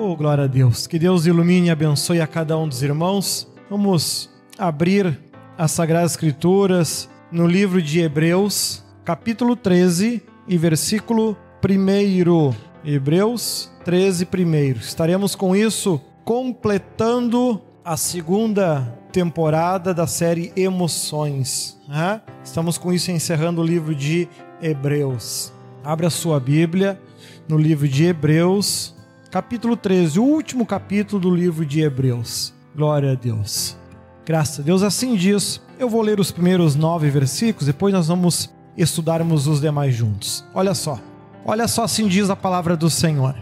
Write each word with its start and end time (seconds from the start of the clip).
Oh, 0.00 0.14
glória 0.14 0.44
a 0.44 0.46
Deus. 0.46 0.86
Que 0.86 0.96
Deus 0.96 1.26
ilumine 1.26 1.66
e 1.66 1.70
abençoe 1.70 2.20
a 2.20 2.26
cada 2.26 2.56
um 2.56 2.68
dos 2.68 2.84
irmãos. 2.84 3.48
Vamos 3.68 4.30
abrir 4.56 5.18
as 5.58 5.72
Sagradas 5.72 6.12
Escrituras 6.12 7.10
no 7.32 7.48
livro 7.48 7.82
de 7.82 7.98
Hebreus, 7.98 8.84
capítulo 9.04 9.56
13 9.56 10.22
e 10.46 10.56
versículo 10.56 11.36
1. 11.68 12.54
Hebreus 12.88 13.72
13, 13.84 14.24
1. 14.24 14.78
Estaremos 14.78 15.34
com 15.34 15.56
isso 15.56 16.00
completando 16.24 17.60
a 17.84 17.96
segunda 17.96 18.82
temporada 19.10 19.92
da 19.92 20.06
série 20.06 20.52
Emoções. 20.54 21.76
Né? 21.88 22.22
Estamos 22.44 22.78
com 22.78 22.92
isso 22.92 23.10
encerrando 23.10 23.62
o 23.62 23.66
livro 23.66 23.96
de 23.96 24.28
Hebreus. 24.62 25.52
Abra 25.82 26.08
sua 26.08 26.38
Bíblia 26.38 27.00
no 27.48 27.58
livro 27.58 27.88
de 27.88 28.04
Hebreus, 28.04 28.94
capítulo 29.30 29.76
13, 29.76 30.18
o 30.18 30.24
último 30.24 30.64
capítulo 30.64 31.20
do 31.20 31.34
livro 31.34 31.64
de 31.64 31.80
Hebreus. 31.82 32.54
Glória 32.74 33.12
a 33.12 33.14
Deus. 33.14 33.76
Graças 34.24 34.60
a 34.60 34.62
Deus, 34.62 34.82
assim 34.82 35.16
diz. 35.16 35.60
Eu 35.78 35.88
vou 35.88 36.00
ler 36.00 36.18
os 36.18 36.32
primeiros 36.32 36.74
nove 36.74 37.10
versículos, 37.10 37.66
depois 37.66 37.92
nós 37.92 38.08
vamos 38.08 38.50
estudarmos 38.76 39.46
os 39.46 39.60
demais 39.60 39.94
juntos. 39.94 40.44
Olha 40.54 40.74
só, 40.74 40.98
olha 41.44 41.68
só, 41.68 41.84
assim 41.84 42.08
diz 42.08 42.30
a 42.30 42.36
palavra 42.36 42.76
do 42.76 42.88
Senhor. 42.88 43.34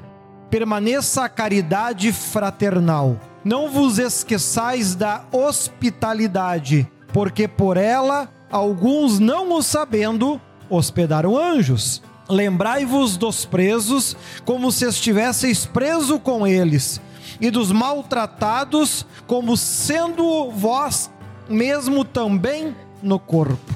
Permaneça 0.50 1.24
a 1.24 1.28
caridade 1.28 2.12
fraternal. 2.12 3.20
Não 3.44 3.70
vos 3.70 3.98
esqueçais 3.98 4.96
da 4.96 5.24
hospitalidade, 5.30 6.90
porque 7.12 7.46
por 7.46 7.76
ela 7.76 8.28
alguns 8.50 9.20
não 9.20 9.52
o 9.52 9.62
sabendo 9.62 10.40
hospedaram 10.68 11.36
anjos. 11.36 12.02
Lembrai-vos 12.28 13.16
dos 13.16 13.44
presos, 13.44 14.16
como 14.44 14.72
se 14.72 14.84
estivesseis 14.84 15.64
preso 15.64 16.18
com 16.18 16.46
eles, 16.46 17.00
e 17.40 17.50
dos 17.50 17.70
maltratados, 17.70 19.06
como 19.26 19.56
sendo 19.56 20.50
vós 20.50 21.10
mesmo 21.48 22.04
também 22.04 22.74
no 23.02 23.18
corpo. 23.18 23.74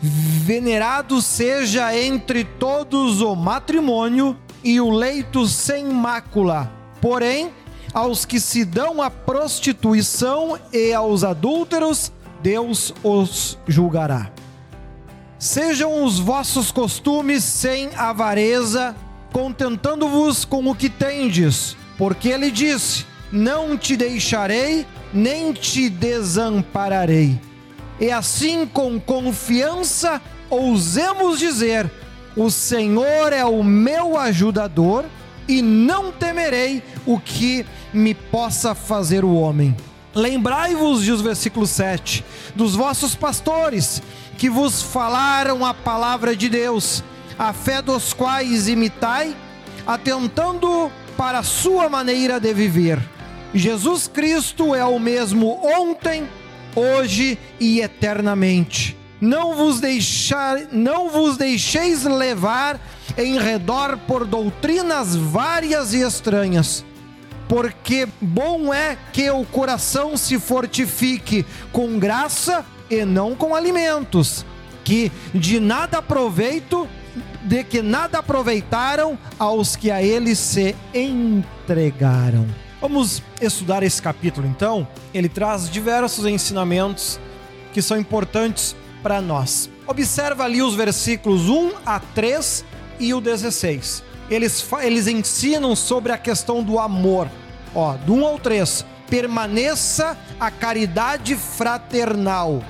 Venerado 0.00 1.20
seja 1.20 1.96
entre 1.96 2.44
todos 2.44 3.20
o 3.20 3.34
matrimônio 3.34 4.36
e 4.62 4.80
o 4.80 4.90
leito 4.90 5.46
sem 5.46 5.84
mácula. 5.86 6.72
Porém, 7.00 7.50
aos 7.92 8.24
que 8.24 8.38
se 8.38 8.64
dão 8.64 9.02
à 9.02 9.10
prostituição 9.10 10.58
e 10.72 10.92
aos 10.92 11.24
adúlteros, 11.24 12.12
Deus 12.42 12.94
os 13.02 13.58
julgará. 13.66 14.30
Sejam 15.38 16.02
os 16.02 16.18
vossos 16.18 16.72
costumes 16.72 17.44
sem 17.44 17.90
avareza, 17.96 18.96
contentando-vos 19.32 20.44
com 20.44 20.66
o 20.68 20.74
que 20.74 20.90
tendes, 20.90 21.76
porque 21.96 22.28
ele 22.28 22.50
disse: 22.50 23.06
Não 23.30 23.78
te 23.78 23.96
deixarei, 23.96 24.84
nem 25.14 25.52
te 25.52 25.88
desampararei. 25.88 27.40
E 28.00 28.10
assim, 28.10 28.66
com 28.66 28.98
confiança, 28.98 30.20
ousemos 30.50 31.38
dizer: 31.38 31.88
O 32.36 32.50
Senhor 32.50 33.32
é 33.32 33.44
o 33.44 33.62
meu 33.62 34.18
ajudador, 34.18 35.04
e 35.46 35.62
não 35.62 36.10
temerei 36.10 36.82
o 37.06 37.16
que 37.16 37.64
me 37.92 38.12
possa 38.12 38.74
fazer 38.74 39.24
o 39.24 39.34
homem. 39.34 39.76
Lembrai-vos, 40.18 41.04
diz 41.04 41.20
o 41.20 41.22
versículo 41.22 41.64
7, 41.64 42.24
dos 42.52 42.74
vossos 42.74 43.14
pastores 43.14 44.02
que 44.36 44.50
vos 44.50 44.82
falaram 44.82 45.64
a 45.64 45.72
palavra 45.72 46.34
de 46.34 46.48
Deus, 46.48 47.04
a 47.38 47.52
fé 47.52 47.80
dos 47.80 48.12
quais 48.12 48.66
imitai, 48.66 49.36
atentando 49.86 50.90
para 51.16 51.38
a 51.38 51.44
sua 51.44 51.88
maneira 51.88 52.40
de 52.40 52.52
viver. 52.52 53.00
Jesus 53.54 54.08
Cristo 54.08 54.74
é 54.74 54.84
o 54.84 54.98
mesmo 54.98 55.60
ontem, 55.64 56.28
hoje 56.74 57.38
e 57.60 57.80
eternamente. 57.80 58.98
Não 59.20 59.54
vos 59.54 59.78
deixar, 59.78 60.58
não 60.72 61.10
vos 61.10 61.36
deixeis 61.36 62.02
levar 62.02 62.80
em 63.16 63.38
redor 63.38 63.96
por 63.98 64.24
doutrinas 64.24 65.14
várias 65.14 65.94
e 65.94 66.00
estranhas, 66.00 66.84
porque 67.48 68.06
bom 68.20 68.72
é 68.72 68.96
que 69.12 69.30
o 69.30 69.44
coração 69.44 70.16
se 70.16 70.38
fortifique 70.38 71.44
com 71.72 71.98
graça 71.98 72.64
e 72.90 73.04
não 73.04 73.34
com 73.34 73.54
alimentos, 73.54 74.44
que 74.84 75.10
de 75.34 75.58
nada 75.58 75.98
aproveito, 75.98 76.86
de 77.42 77.64
que 77.64 77.80
nada 77.80 78.18
aproveitaram 78.18 79.18
aos 79.38 79.74
que 79.74 79.90
a 79.90 80.02
eles 80.02 80.38
se 80.38 80.76
entregaram. 80.94 82.46
Vamos 82.80 83.22
estudar 83.40 83.82
esse 83.82 84.00
capítulo 84.00 84.46
então. 84.46 84.86
Ele 85.12 85.28
traz 85.28 85.68
diversos 85.68 86.26
ensinamentos 86.26 87.18
que 87.72 87.82
são 87.82 87.96
importantes 87.96 88.76
para 89.02 89.20
nós. 89.20 89.68
Observa 89.86 90.44
ali 90.44 90.62
os 90.62 90.74
versículos 90.74 91.48
1 91.48 91.72
a 91.84 91.98
3 91.98 92.64
e 93.00 93.14
o 93.14 93.20
16. 93.20 94.04
Eles, 94.30 94.64
eles 94.82 95.06
ensinam 95.06 95.74
sobre 95.74 96.12
a 96.12 96.18
questão 96.18 96.62
do 96.62 96.78
amor. 96.78 97.28
Ó, 97.74 97.94
do 97.94 98.14
1 98.14 98.26
ao 98.26 98.38
3. 98.38 98.84
Permaneça 99.08 100.18
a 100.38 100.50
caridade 100.50 101.34
fraternal 101.34 102.62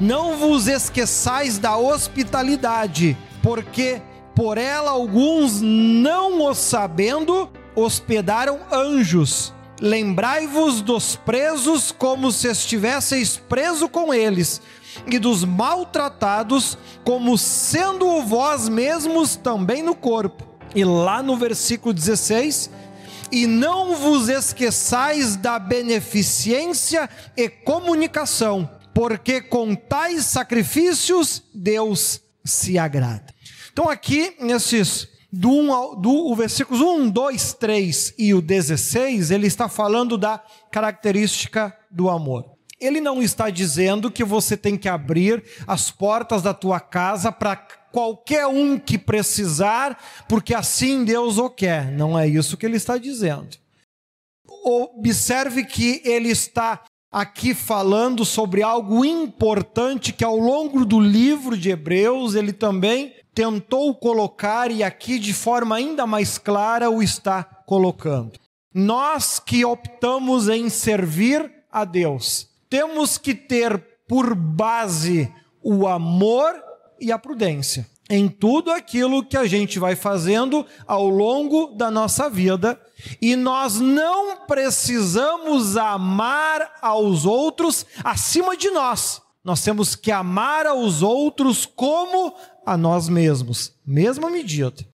não 0.00 0.38
vos 0.38 0.66
esqueçais 0.66 1.58
da 1.58 1.76
hospitalidade, 1.76 3.16
porque 3.42 4.00
por 4.34 4.56
ela 4.56 4.92
alguns, 4.92 5.60
não 5.60 6.40
o 6.40 6.54
sabendo, 6.54 7.50
hospedaram 7.76 8.60
anjos. 8.72 9.52
Lembrai-vos 9.78 10.80
dos 10.80 11.16
presos 11.16 11.92
como 11.92 12.32
se 12.32 12.48
estivesseis 12.48 13.36
preso 13.36 13.88
com 13.88 14.12
eles, 14.12 14.62
e 15.06 15.18
dos 15.18 15.44
maltratados 15.44 16.78
como 17.04 17.36
sendo 17.36 18.22
vós 18.22 18.68
mesmos 18.68 19.36
também 19.36 19.82
no 19.82 19.94
corpo. 19.94 20.49
E 20.74 20.84
lá 20.84 21.22
no 21.22 21.36
versículo 21.36 21.92
16, 21.92 22.70
e 23.32 23.46
não 23.46 23.94
vos 23.94 24.28
esqueçais 24.28 25.36
da 25.36 25.58
beneficência 25.58 27.08
e 27.36 27.48
comunicação 27.48 28.68
porque 28.94 29.40
com 29.40 29.74
tais 29.74 30.26
sacrifícios 30.26 31.42
Deus 31.54 32.20
se 32.44 32.78
agrada. 32.78 33.32
Então, 33.72 33.88
aqui, 33.88 34.36
nesses 34.40 35.08
do, 35.32 35.50
um 35.50 35.72
ao, 35.72 35.96
do 35.96 36.10
o 36.10 36.34
versículos 36.34 36.80
1, 36.80 37.08
2, 37.08 37.52
3 37.54 38.14
e 38.18 38.34
o 38.34 38.42
16, 38.42 39.30
ele 39.30 39.46
está 39.46 39.68
falando 39.68 40.18
da 40.18 40.42
característica 40.70 41.76
do 41.90 42.10
amor. 42.10 42.49
Ele 42.80 43.00
não 43.00 43.22
está 43.22 43.50
dizendo 43.50 44.10
que 44.10 44.24
você 44.24 44.56
tem 44.56 44.76
que 44.76 44.88
abrir 44.88 45.44
as 45.66 45.90
portas 45.90 46.42
da 46.42 46.54
tua 46.54 46.80
casa 46.80 47.30
para 47.30 47.56
qualquer 47.92 48.46
um 48.46 48.78
que 48.78 48.96
precisar, 48.96 49.98
porque 50.28 50.54
assim 50.54 51.04
Deus 51.04 51.38
o 51.38 51.50
quer. 51.50 51.90
Não 51.90 52.18
é 52.18 52.26
isso 52.26 52.56
que 52.56 52.64
ele 52.64 52.76
está 52.76 52.96
dizendo. 52.96 53.58
Observe 54.64 55.64
que 55.64 56.00
ele 56.04 56.30
está 56.30 56.82
aqui 57.12 57.54
falando 57.54 58.24
sobre 58.24 58.62
algo 58.62 59.04
importante 59.04 60.12
que 60.12 60.24
ao 60.24 60.36
longo 60.36 60.84
do 60.84 61.00
livro 61.00 61.56
de 61.56 61.70
Hebreus 61.70 62.34
ele 62.34 62.52
também 62.52 63.14
tentou 63.34 63.94
colocar 63.94 64.70
e 64.70 64.82
aqui 64.82 65.18
de 65.18 65.32
forma 65.32 65.76
ainda 65.76 66.06
mais 66.06 66.38
clara 66.38 66.90
o 66.90 67.02
está 67.02 67.42
colocando. 67.66 68.38
Nós 68.72 69.40
que 69.40 69.64
optamos 69.64 70.48
em 70.48 70.68
servir 70.68 71.50
a 71.70 71.84
Deus, 71.84 72.48
temos 72.70 73.18
que 73.18 73.34
ter 73.34 73.78
por 74.08 74.34
base 74.34 75.30
o 75.62 75.86
amor 75.86 76.54
e 76.98 77.12
a 77.12 77.18
prudência 77.18 77.86
em 78.10 78.28
tudo 78.28 78.72
aquilo 78.72 79.24
que 79.24 79.36
a 79.36 79.46
gente 79.46 79.78
vai 79.78 79.94
fazendo 79.94 80.66
ao 80.84 81.08
longo 81.08 81.68
da 81.76 81.92
nossa 81.92 82.28
vida, 82.28 82.78
e 83.22 83.36
nós 83.36 83.78
não 83.78 84.46
precisamos 84.48 85.76
amar 85.76 86.76
aos 86.82 87.24
outros 87.24 87.86
acima 88.02 88.56
de 88.56 88.68
nós. 88.70 89.22
Nós 89.44 89.62
temos 89.62 89.94
que 89.94 90.10
amar 90.10 90.66
aos 90.66 91.02
outros 91.02 91.64
como 91.64 92.34
a 92.66 92.76
nós 92.76 93.08
mesmos, 93.08 93.72
mesma 93.86 94.28
medida. 94.28 94.84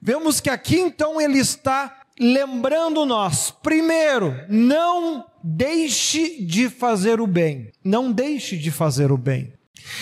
Vemos 0.00 0.40
que 0.40 0.48
aqui 0.48 0.78
então 0.78 1.20
ele 1.20 1.38
está 1.38 2.02
lembrando 2.20 3.04
nós, 3.04 3.50
primeiro, 3.50 4.32
não 4.48 5.26
deixe 5.46 6.42
de 6.42 6.70
fazer 6.70 7.20
o 7.20 7.26
bem. 7.26 7.70
Não 7.84 8.10
deixe 8.10 8.56
de 8.56 8.70
fazer 8.70 9.12
o 9.12 9.18
bem. 9.18 9.52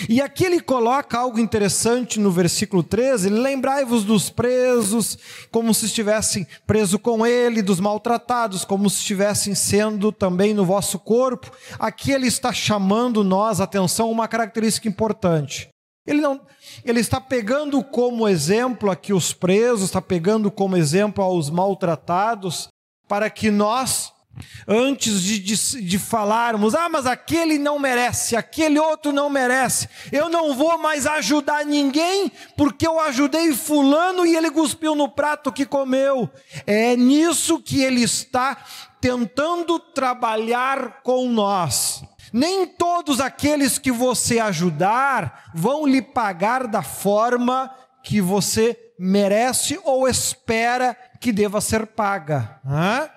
E 0.07 0.21
aqui 0.21 0.45
ele 0.45 0.61
coloca 0.61 1.19
algo 1.19 1.37
interessante 1.37 2.17
no 2.17 2.31
versículo 2.31 2.81
13: 2.81 3.27
lembrai-vos 3.27 4.05
dos 4.05 4.29
presos, 4.29 5.17
como 5.51 5.73
se 5.73 5.87
estivessem 5.87 6.47
presos 6.65 6.97
com 7.01 7.25
ele, 7.25 7.61
dos 7.61 7.81
maltratados, 7.81 8.63
como 8.63 8.89
se 8.89 8.99
estivessem 8.99 9.53
sendo 9.53 10.13
também 10.13 10.53
no 10.53 10.63
vosso 10.63 10.97
corpo. 10.97 11.51
Aqui 11.77 12.11
ele 12.11 12.27
está 12.27 12.53
chamando 12.53 13.21
nós 13.21 13.59
atenção 13.59 14.09
uma 14.09 14.29
característica 14.29 14.87
importante. 14.87 15.67
Ele 16.07 16.21
não, 16.21 16.39
ele 16.85 17.01
está 17.01 17.19
pegando 17.19 17.83
como 17.83 18.27
exemplo 18.27 18.89
aqui 18.89 19.11
os 19.11 19.33
presos, 19.33 19.85
está 19.85 20.01
pegando 20.01 20.49
como 20.49 20.77
exemplo 20.77 21.21
aos 21.21 21.49
maltratados, 21.49 22.67
para 23.07 23.29
que 23.29 23.51
nós 23.51 24.12
Antes 24.67 25.21
de, 25.21 25.37
de, 25.37 25.81
de, 25.83 25.99
falarmos, 25.99 26.73
ah, 26.73 26.89
mas 26.89 27.05
aquele 27.05 27.59
não 27.59 27.77
merece, 27.77 28.35
aquele 28.35 28.79
outro 28.79 29.11
não 29.11 29.29
merece, 29.29 29.87
eu 30.11 30.27
não 30.27 30.55
vou 30.55 30.77
mais 30.77 31.05
ajudar 31.05 31.63
ninguém 31.65 32.31
porque 32.57 32.87
eu 32.87 32.99
ajudei 32.99 33.53
Fulano 33.53 34.25
e 34.25 34.35
ele 34.35 34.49
cuspiu 34.49 34.95
no 34.95 35.07
prato 35.07 35.51
que 35.51 35.65
comeu. 35.65 36.29
É 36.65 36.95
nisso 36.95 37.59
que 37.59 37.83
ele 37.83 38.01
está 38.01 38.57
tentando 38.99 39.77
trabalhar 39.77 41.01
com 41.03 41.29
nós. 41.29 42.03
Nem 42.31 42.65
todos 42.65 43.19
aqueles 43.19 43.77
que 43.77 43.91
você 43.91 44.39
ajudar 44.39 45.51
vão 45.53 45.85
lhe 45.85 46.01
pagar 46.01 46.65
da 46.65 46.81
forma 46.81 47.69
que 48.03 48.19
você 48.19 48.77
merece 48.97 49.79
ou 49.83 50.07
espera 50.07 50.97
que 51.19 51.31
deva 51.31 51.61
ser 51.61 51.85
paga. 51.85 52.59
Né? 52.63 53.09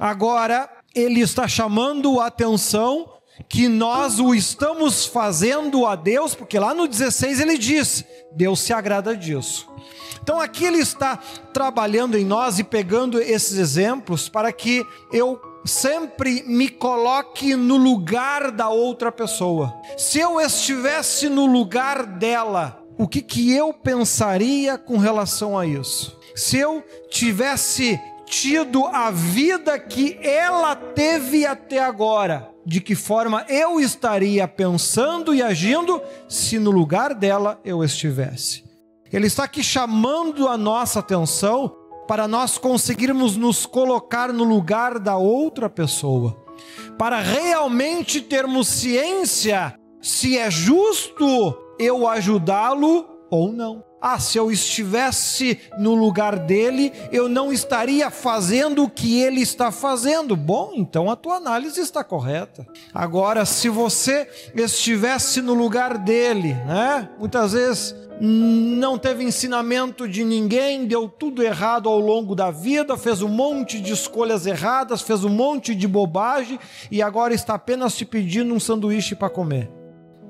Agora, 0.00 0.70
ele 0.94 1.20
está 1.20 1.46
chamando 1.46 2.18
a 2.18 2.26
atenção 2.26 3.12
que 3.48 3.68
nós 3.68 4.18
o 4.18 4.34
estamos 4.34 5.04
fazendo 5.04 5.84
a 5.84 5.94
Deus, 5.94 6.34
porque 6.34 6.58
lá 6.58 6.72
no 6.72 6.88
16 6.88 7.38
ele 7.38 7.58
diz: 7.58 8.02
Deus 8.32 8.60
se 8.60 8.72
agrada 8.72 9.14
disso. 9.14 9.68
Então 10.22 10.40
aqui 10.40 10.64
ele 10.64 10.78
está 10.78 11.18
trabalhando 11.52 12.16
em 12.16 12.24
nós 12.24 12.58
e 12.58 12.64
pegando 12.64 13.20
esses 13.20 13.58
exemplos 13.58 14.28
para 14.28 14.50
que 14.52 14.84
eu 15.12 15.40
sempre 15.64 16.42
me 16.46 16.68
coloque 16.68 17.54
no 17.54 17.76
lugar 17.76 18.50
da 18.50 18.68
outra 18.68 19.12
pessoa. 19.12 19.74
Se 19.96 20.18
eu 20.18 20.40
estivesse 20.40 21.28
no 21.28 21.46
lugar 21.46 22.04
dela, 22.04 22.82
o 22.96 23.06
que, 23.06 23.20
que 23.20 23.52
eu 23.52 23.72
pensaria 23.72 24.78
com 24.78 24.96
relação 24.96 25.58
a 25.58 25.66
isso? 25.66 26.18
Se 26.34 26.58
eu 26.58 26.82
tivesse 27.10 28.00
tido 28.30 28.86
a 28.86 29.10
vida 29.10 29.76
que 29.76 30.16
ela 30.22 30.76
teve 30.76 31.44
até 31.44 31.80
agora, 31.80 32.48
de 32.64 32.80
que 32.80 32.94
forma 32.94 33.44
eu 33.48 33.80
estaria 33.80 34.46
pensando 34.46 35.34
e 35.34 35.42
agindo 35.42 36.00
se 36.28 36.56
no 36.56 36.70
lugar 36.70 37.12
dela 37.12 37.60
eu 37.64 37.82
estivesse. 37.82 38.64
Ele 39.12 39.26
está 39.26 39.44
aqui 39.44 39.64
chamando 39.64 40.46
a 40.46 40.56
nossa 40.56 41.00
atenção 41.00 41.74
para 42.06 42.28
nós 42.28 42.56
conseguirmos 42.56 43.36
nos 43.36 43.66
colocar 43.66 44.32
no 44.32 44.44
lugar 44.44 45.00
da 45.00 45.16
outra 45.16 45.68
pessoa, 45.68 46.40
para 46.96 47.20
realmente 47.20 48.20
termos 48.20 48.68
ciência 48.68 49.74
se 50.00 50.38
é 50.38 50.48
justo 50.50 51.58
eu 51.78 52.06
ajudá-lo 52.06 53.06
ou 53.28 53.52
não. 53.52 53.89
Ah, 54.00 54.18
se 54.18 54.38
eu 54.38 54.50
estivesse 54.50 55.58
no 55.78 55.94
lugar 55.94 56.38
dele, 56.38 56.92
eu 57.12 57.28
não 57.28 57.52
estaria 57.52 58.10
fazendo 58.10 58.84
o 58.84 58.90
que 58.90 59.20
ele 59.20 59.40
está 59.40 59.70
fazendo. 59.70 60.34
Bom, 60.34 60.72
então 60.76 61.10
a 61.10 61.16
tua 61.16 61.36
análise 61.36 61.80
está 61.80 62.02
correta. 62.02 62.66
Agora, 62.94 63.44
se 63.44 63.68
você 63.68 64.26
estivesse 64.54 65.42
no 65.42 65.52
lugar 65.52 65.98
dele, 65.98 66.54
né? 66.54 67.08
Muitas 67.18 67.52
vezes 67.52 67.94
não 68.20 68.98
teve 68.98 69.24
ensinamento 69.24 70.06
de 70.06 70.22
ninguém, 70.22 70.86
deu 70.86 71.08
tudo 71.08 71.42
errado 71.42 71.88
ao 71.88 71.98
longo 71.98 72.34
da 72.34 72.50
vida, 72.50 72.96
fez 72.96 73.22
um 73.22 73.28
monte 73.28 73.80
de 73.80 73.92
escolhas 73.92 74.46
erradas, 74.46 75.00
fez 75.00 75.24
um 75.24 75.30
monte 75.30 75.74
de 75.74 75.88
bobagem 75.88 76.58
e 76.90 77.00
agora 77.00 77.32
está 77.32 77.54
apenas 77.54 77.96
te 77.96 78.04
pedindo 78.04 78.52
um 78.54 78.60
sanduíche 78.60 79.14
para 79.14 79.30
comer. 79.30 79.70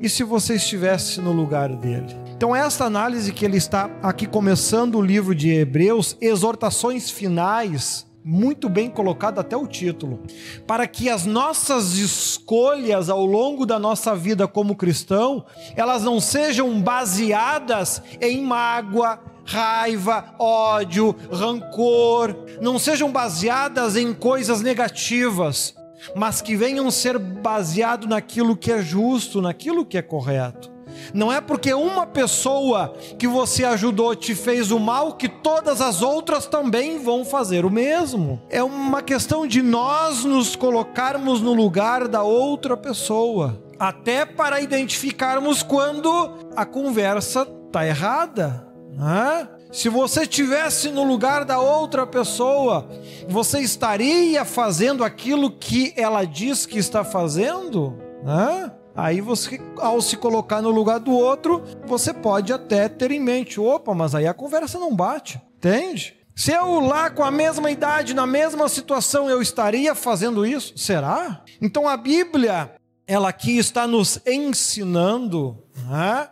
E 0.01 0.09
se 0.09 0.23
você 0.23 0.55
estivesse 0.55 1.21
no 1.21 1.33
lugar 1.33 1.75
dele? 1.77 2.17
Então, 2.41 2.57
essa 2.57 2.87
análise 2.87 3.35
que 3.35 3.45
ele 3.45 3.59
está 3.59 3.91
aqui 4.03 4.27
começando 4.27 4.95
o 4.95 5.03
livro 5.03 5.35
de 5.35 5.51
Hebreus, 5.51 6.17
exortações 6.23 7.11
finais, 7.11 8.07
muito 8.25 8.67
bem 8.67 8.89
colocado 8.89 9.39
até 9.39 9.55
o 9.55 9.67
título, 9.67 10.23
para 10.67 10.87
que 10.87 11.11
as 11.11 11.27
nossas 11.27 11.99
escolhas 11.99 13.11
ao 13.11 13.27
longo 13.27 13.67
da 13.67 13.79
nossa 13.79 14.17
vida 14.17 14.49
como 14.49 14.75
cristão, 14.75 15.45
elas 15.77 16.03
não 16.03 16.19
sejam 16.19 16.81
baseadas 16.81 18.01
em 18.23 18.41
mágoa, 18.41 19.21
raiva, 19.45 20.35
ódio, 20.39 21.15
rancor, 21.31 22.35
não 22.59 22.79
sejam 22.79 23.13
baseadas 23.13 23.97
em 23.97 24.15
coisas 24.15 24.63
negativas, 24.63 25.75
mas 26.17 26.41
que 26.41 26.57
venham 26.57 26.91
ser 26.91 27.19
baseado 27.19 28.09
naquilo 28.09 28.57
que 28.57 28.73
é 28.73 28.81
justo, 28.81 29.43
naquilo 29.43 29.85
que 29.85 29.99
é 29.99 30.03
correto. 30.03 30.80
Não 31.13 31.33
é 31.33 31.41
porque 31.41 31.73
uma 31.73 32.07
pessoa 32.07 32.95
que 33.19 33.27
você 33.27 33.65
ajudou 33.65 34.15
te 34.15 34.35
fez 34.35 34.71
o 34.71 34.79
mal 34.79 35.15
que 35.15 35.29
todas 35.29 35.81
as 35.81 36.03
outras 36.03 36.47
também 36.47 36.99
vão 37.03 37.25
fazer 37.25 37.65
o 37.65 37.71
mesmo. 37.71 38.41
É 38.49 38.63
uma 38.63 39.03
questão 39.03 39.47
de 39.47 39.63
nós 39.63 40.25
nos 40.25 40.57
colocarmos 40.57 41.41
no 41.41 41.53
lugar 41.53 42.09
da 42.09 42.23
outra 42.23 42.77
pessoa, 42.77 43.63
até 43.79 44.25
para 44.25 44.61
identificarmos 44.61 45.63
quando 45.63 46.33
a 46.57 46.65
conversa 46.65 47.47
está 47.67 47.87
errada. 47.87 48.67
Né? 48.93 49.49
Se 49.73 49.89
você 49.89 50.27
tivesse 50.27 50.91
no 50.91 51.05
lugar 51.05 51.45
da 51.45 51.61
outra 51.61 52.07
pessoa, 52.07 52.89
você 53.29 53.61
estaria 53.61 54.45
fazendo 54.45 55.05
aquilo 55.05 55.51
que 55.51 55.95
ela 55.97 56.25
diz 56.25 56.67
que 56.67 56.79
está 56.79 57.05
fazendo? 57.05 57.97
Né? 58.25 58.73
Aí 59.01 59.23
você, 59.23 59.59
ao 59.79 60.01
se 60.03 60.17
colocar 60.17 60.61
no 60.61 60.71
lugar 60.71 61.01
do 61.01 61.13
outro, 61.13 61.65
você 61.87 62.13
pode 62.13 62.53
até 62.53 62.87
ter 62.87 63.11
em 63.11 63.19
mente: 63.19 63.59
opa, 63.59 63.95
mas 63.95 64.15
aí 64.15 64.27
a 64.27 64.35
conversa 64.35 64.79
não 64.79 64.95
bate, 64.95 65.41
entende? 65.57 66.17
Se 66.37 66.53
eu 66.53 66.81
lá 66.81 67.09
com 67.09 67.25
a 67.25 67.31
mesma 67.31 67.71
idade, 67.71 68.15
na 68.15 68.27
mesma 68.27 68.69
situação, 68.69 69.29
eu 69.29 69.41
estaria 69.41 69.95
fazendo 69.95 70.45
isso? 70.45 70.77
Será? 70.77 71.43
Então 71.61 71.89
a 71.89 71.97
Bíblia, 71.97 72.75
ela 73.07 73.31
aqui 73.31 73.59
está 73.59 73.87
nos 73.87 74.21
ensinando 74.27 75.65
né, 75.89 76.29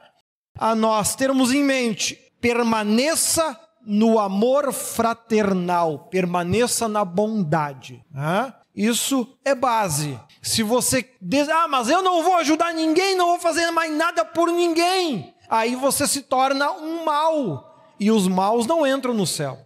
a 0.58 0.74
nós 0.74 1.14
termos 1.14 1.52
em 1.52 1.64
mente 1.64 2.18
permaneça 2.40 3.58
no 3.84 4.18
amor 4.18 4.72
fraternal, 4.72 6.08
permaneça 6.10 6.88
na 6.88 7.04
bondade. 7.04 8.04
Né? 8.10 8.52
Isso 8.74 9.26
é 9.44 9.54
base. 9.54 10.18
Se 10.48 10.62
você 10.62 11.06
diz, 11.20 11.46
ah, 11.50 11.68
mas 11.68 11.90
eu 11.90 12.00
não 12.00 12.22
vou 12.22 12.36
ajudar 12.36 12.72
ninguém, 12.72 13.14
não 13.14 13.26
vou 13.26 13.38
fazer 13.38 13.70
mais 13.70 13.94
nada 13.94 14.24
por 14.24 14.50
ninguém, 14.50 15.34
aí 15.46 15.76
você 15.76 16.06
se 16.06 16.22
torna 16.22 16.72
um 16.72 17.04
mal. 17.04 17.76
E 18.00 18.10
os 18.10 18.26
maus 18.26 18.66
não 18.66 18.86
entram 18.86 19.12
no 19.12 19.26
céu. 19.26 19.58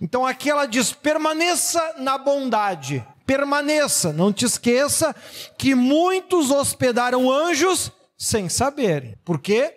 Então 0.00 0.24
aqui 0.24 0.48
ela 0.48 0.64
diz: 0.64 0.92
permaneça 0.92 1.96
na 1.98 2.16
bondade, 2.16 3.06
permaneça, 3.26 4.14
não 4.14 4.32
te 4.32 4.46
esqueça 4.46 5.14
que 5.58 5.74
muitos 5.74 6.50
hospedaram 6.50 7.30
anjos 7.30 7.92
sem 8.16 8.48
saberem. 8.48 9.16
Por 9.22 9.38
quê? 9.40 9.76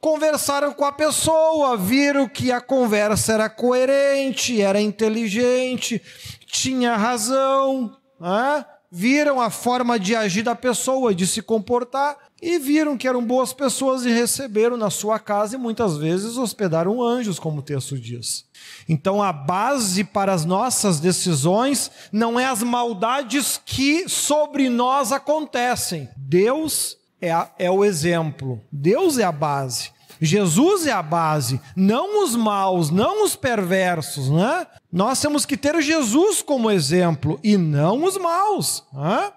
conversaram 0.00 0.72
com 0.72 0.84
a 0.84 0.92
pessoa, 0.92 1.76
viram 1.76 2.28
que 2.28 2.52
a 2.52 2.60
conversa 2.60 3.32
era 3.32 3.48
coerente, 3.48 4.60
era 4.60 4.80
inteligente, 4.80 6.00
tinha 6.46 6.94
razão, 6.96 7.96
né? 8.20 8.64
Viram 8.96 9.42
a 9.42 9.50
forma 9.50 10.00
de 10.00 10.16
agir 10.16 10.42
da 10.42 10.54
pessoa, 10.54 11.14
de 11.14 11.26
se 11.26 11.42
comportar, 11.42 12.16
e 12.40 12.58
viram 12.58 12.96
que 12.96 13.06
eram 13.06 13.22
boas 13.22 13.52
pessoas 13.52 14.06
e 14.06 14.10
receberam 14.10 14.74
na 14.74 14.88
sua 14.88 15.18
casa 15.18 15.54
e 15.54 15.58
muitas 15.58 15.98
vezes 15.98 16.38
hospedaram 16.38 17.02
anjos, 17.02 17.38
como 17.38 17.58
o 17.58 17.62
texto 17.62 17.98
diz. 17.98 18.46
Então 18.88 19.22
a 19.22 19.34
base 19.34 20.02
para 20.02 20.32
as 20.32 20.46
nossas 20.46 20.98
decisões 20.98 21.90
não 22.10 22.40
é 22.40 22.46
as 22.46 22.62
maldades 22.62 23.60
que 23.66 24.08
sobre 24.08 24.70
nós 24.70 25.12
acontecem. 25.12 26.08
Deus 26.16 26.96
é, 27.20 27.30
a, 27.30 27.50
é 27.58 27.70
o 27.70 27.84
exemplo, 27.84 28.62
Deus 28.72 29.18
é 29.18 29.24
a 29.24 29.32
base. 29.32 29.90
Jesus 30.20 30.86
é 30.86 30.92
a 30.92 31.02
base, 31.02 31.60
não 31.74 32.24
os 32.24 32.34
maus, 32.34 32.90
não 32.90 33.24
os 33.24 33.36
perversos, 33.36 34.30
né? 34.30 34.66
Nós 34.92 35.20
temos 35.20 35.44
que 35.44 35.56
ter 35.56 35.80
Jesus 35.82 36.42
como 36.42 36.70
exemplo 36.70 37.38
e 37.42 37.56
não 37.56 38.04
os 38.04 38.16
maus. 38.16 38.84
Né? 38.92 39.32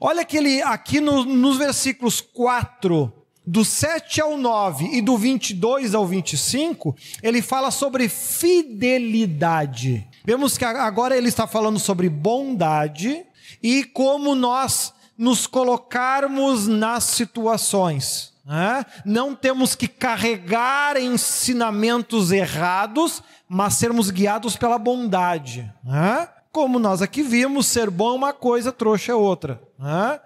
Olha 0.00 0.24
que 0.24 0.36
ele 0.36 0.62
aqui 0.62 1.00
no, 1.00 1.24
nos 1.24 1.56
versículos 1.56 2.20
4, 2.20 3.12
do 3.46 3.64
7 3.64 4.20
ao 4.20 4.36
9 4.38 4.86
e 4.96 5.02
do 5.02 5.18
22 5.18 5.94
ao 5.94 6.06
25, 6.06 6.96
ele 7.22 7.42
fala 7.42 7.70
sobre 7.70 8.08
fidelidade. 8.08 10.06
Vemos 10.24 10.56
que 10.56 10.64
agora 10.64 11.16
ele 11.16 11.28
está 11.28 11.46
falando 11.46 11.78
sobre 11.78 12.08
bondade 12.08 13.24
e 13.62 13.84
como 13.84 14.34
nós 14.34 14.94
nos 15.16 15.46
colocarmos 15.46 16.66
nas 16.66 17.04
situações. 17.04 18.33
Né? 18.44 18.84
Não 19.04 19.34
temos 19.34 19.74
que 19.74 19.88
carregar 19.88 20.96
ensinamentos 20.96 22.30
errados, 22.30 23.22
mas 23.48 23.74
sermos 23.74 24.10
guiados 24.10 24.56
pela 24.56 24.78
bondade. 24.78 25.72
Né? 25.82 26.28
Como 26.52 26.78
nós 26.78 27.00
aqui 27.00 27.22
vimos, 27.22 27.66
ser 27.66 27.90
bom 27.90 28.12
é 28.12 28.16
uma 28.16 28.32
coisa, 28.32 28.70
trouxa 28.70 29.12
é 29.12 29.14
outra. 29.14 29.60
Né? 29.78 30.20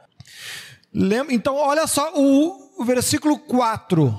Então, 1.31 1.57
olha 1.57 1.87
só 1.87 2.13
o, 2.15 2.81
o 2.81 2.85
versículo 2.85 3.39
4. 3.39 4.19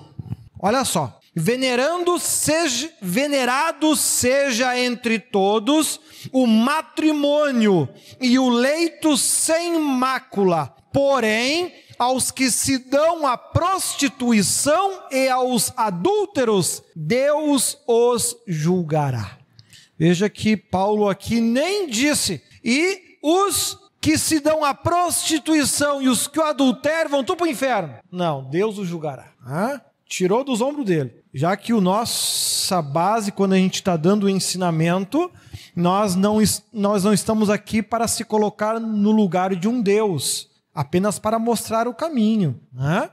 Olha 0.60 0.84
só. 0.86 1.20
venerando 1.36 2.20
seja, 2.20 2.92
venerado 3.02 3.96
seja 3.96 4.78
entre 4.78 5.20
todos 5.20 6.00
o 6.34 6.46
matrimônio 6.46 7.88
e 8.20 8.38
o 8.38 8.50
leito 8.50 9.16
sem 9.16 9.80
mácula. 9.80 10.76
Porém, 10.92 11.74
aos 12.00 12.32
que 12.32 12.50
se 12.50 12.78
dão 12.78 13.28
à 13.28 13.38
prostituição 13.38 15.04
e 15.12 15.28
aos 15.28 15.74
adúlteros, 15.76 16.82
Deus 16.96 17.78
os 17.86 18.38
julgará. 18.48 19.38
Veja 19.98 20.30
que 20.30 20.56
Paulo 20.56 21.10
aqui 21.10 21.42
nem 21.42 21.88
disse, 21.88 22.42
e 22.64 23.18
os 23.22 23.78
que 24.00 24.18
se 24.18 24.40
dão 24.40 24.64
à 24.64 24.74
prostituição 24.74 26.02
e 26.02 26.08
os 26.08 26.26
que 26.26 26.40
o 26.40 26.44
adulteram 26.44 27.10
vão 27.10 27.24
para 27.26 27.44
o 27.44 27.48
inferno. 27.48 27.96
Não, 28.10 28.50
Deus 28.50 28.78
os 28.78 28.88
julgará. 28.88 29.34
Hã? 29.46 29.82
Tirou 30.08 30.44
dos 30.44 30.62
ombros 30.62 30.86
dele. 30.86 31.14
Já 31.34 31.56
que 31.58 31.74
o 31.74 31.82
nossa 31.82 32.82
base, 32.82 33.32
quando 33.32 33.54
a 33.54 33.58
gente 33.58 33.76
está 33.76 33.98
dando 33.98 34.24
o 34.24 34.30
ensinamento, 34.30 35.30
nós 35.76 36.16
não, 36.16 36.38
nós 36.72 37.04
não 37.04 37.14
estamos 37.14 37.50
aqui 37.50 37.84
para 37.84 38.08
se 38.08 38.24
colocar 38.24 38.80
no 38.80 39.12
lugar 39.12 39.54
de 39.54 39.68
um 39.68 39.82
Deus 39.82 40.49
apenas 40.80 41.20
para 41.20 41.38
mostrar 41.38 41.90
o 41.90 41.94
caminho, 41.94 42.58
né? 42.72 43.10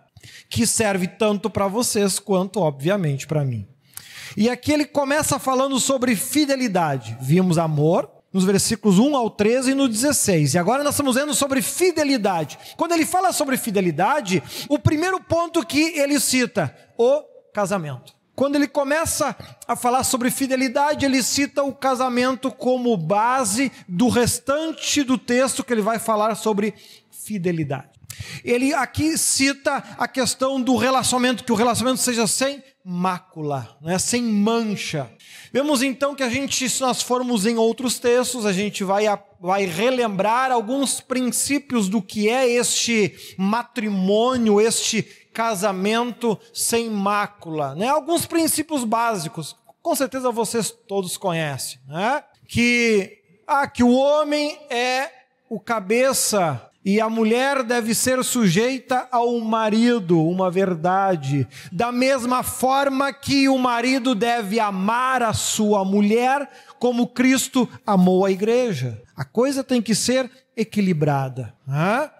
que 0.48 0.64
serve 0.64 1.08
tanto 1.08 1.50
para 1.50 1.66
vocês 1.66 2.20
quanto, 2.20 2.60
obviamente, 2.60 3.26
para 3.26 3.44
mim. 3.44 3.66
E 4.36 4.48
aqui 4.48 4.70
ele 4.70 4.84
começa 4.84 5.36
falando 5.36 5.80
sobre 5.80 6.14
fidelidade. 6.14 7.18
Vimos 7.20 7.58
amor 7.58 8.08
nos 8.32 8.44
versículos 8.44 9.00
1 9.00 9.16
ao 9.16 9.28
13 9.28 9.72
e 9.72 9.74
no 9.74 9.88
16. 9.88 10.54
E 10.54 10.58
agora 10.58 10.84
nós 10.84 10.94
estamos 10.94 11.16
vendo 11.16 11.34
sobre 11.34 11.60
fidelidade. 11.60 12.56
Quando 12.76 12.92
ele 12.92 13.04
fala 13.04 13.32
sobre 13.32 13.56
fidelidade, 13.56 14.40
o 14.68 14.78
primeiro 14.78 15.20
ponto 15.20 15.66
que 15.66 15.98
ele 15.98 16.20
cita, 16.20 16.72
o 16.96 17.24
casamento. 17.52 18.15
Quando 18.36 18.56
ele 18.56 18.68
começa 18.68 19.34
a 19.66 19.74
falar 19.74 20.04
sobre 20.04 20.30
fidelidade, 20.30 21.06
ele 21.06 21.22
cita 21.22 21.62
o 21.62 21.74
casamento 21.74 22.50
como 22.50 22.94
base 22.94 23.72
do 23.88 24.10
restante 24.10 25.02
do 25.02 25.16
texto 25.16 25.64
que 25.64 25.72
ele 25.72 25.80
vai 25.80 25.98
falar 25.98 26.34
sobre 26.34 26.74
fidelidade. 27.10 27.96
Ele 28.44 28.74
aqui 28.74 29.16
cita 29.16 29.82
a 29.98 30.06
questão 30.06 30.60
do 30.60 30.76
relacionamento, 30.76 31.44
que 31.44 31.52
o 31.52 31.56
relacionamento 31.56 32.02
seja 32.02 32.26
sem 32.26 32.62
mácula, 32.84 33.76
né, 33.80 33.98
sem 33.98 34.22
mancha. 34.22 35.10
Vemos 35.52 35.82
então 35.82 36.14
que 36.14 36.22
a 36.22 36.28
gente, 36.28 36.68
se 36.68 36.80
nós 36.80 37.02
formos 37.02 37.46
em 37.46 37.56
outros 37.56 37.98
textos, 37.98 38.46
a 38.46 38.52
gente 38.52 38.84
vai, 38.84 39.06
vai 39.40 39.64
relembrar 39.64 40.52
alguns 40.52 41.00
princípios 41.00 41.88
do 41.88 42.00
que 42.00 42.28
é 42.28 42.48
este 42.48 43.14
matrimônio, 43.36 44.60
este 44.60 45.25
casamento 45.36 46.38
sem 46.50 46.88
mácula, 46.88 47.74
né? 47.74 47.88
Alguns 47.88 48.24
princípios 48.24 48.84
básicos, 48.84 49.54
com 49.82 49.94
certeza 49.94 50.30
vocês 50.30 50.70
todos 50.70 51.18
conhecem, 51.18 51.78
né? 51.86 52.24
Que 52.48 53.18
ah, 53.46 53.66
que 53.66 53.82
o 53.82 53.92
homem 53.92 54.58
é 54.70 55.10
o 55.50 55.60
cabeça 55.60 56.70
e 56.82 57.02
a 57.02 57.10
mulher 57.10 57.62
deve 57.62 57.94
ser 57.94 58.24
sujeita 58.24 59.08
ao 59.12 59.38
marido, 59.40 60.26
uma 60.26 60.50
verdade. 60.50 61.46
Da 61.70 61.92
mesma 61.92 62.42
forma 62.42 63.12
que 63.12 63.46
o 63.46 63.58
marido 63.58 64.14
deve 64.14 64.58
amar 64.58 65.22
a 65.22 65.34
sua 65.34 65.84
mulher 65.84 66.48
como 66.78 67.08
Cristo 67.08 67.68
amou 67.86 68.24
a 68.24 68.30
igreja. 68.30 69.02
A 69.14 69.24
coisa 69.24 69.62
tem 69.62 69.82
que 69.82 69.94
ser 69.94 70.30
equilibrada. 70.56 71.54
Né? 71.66 72.10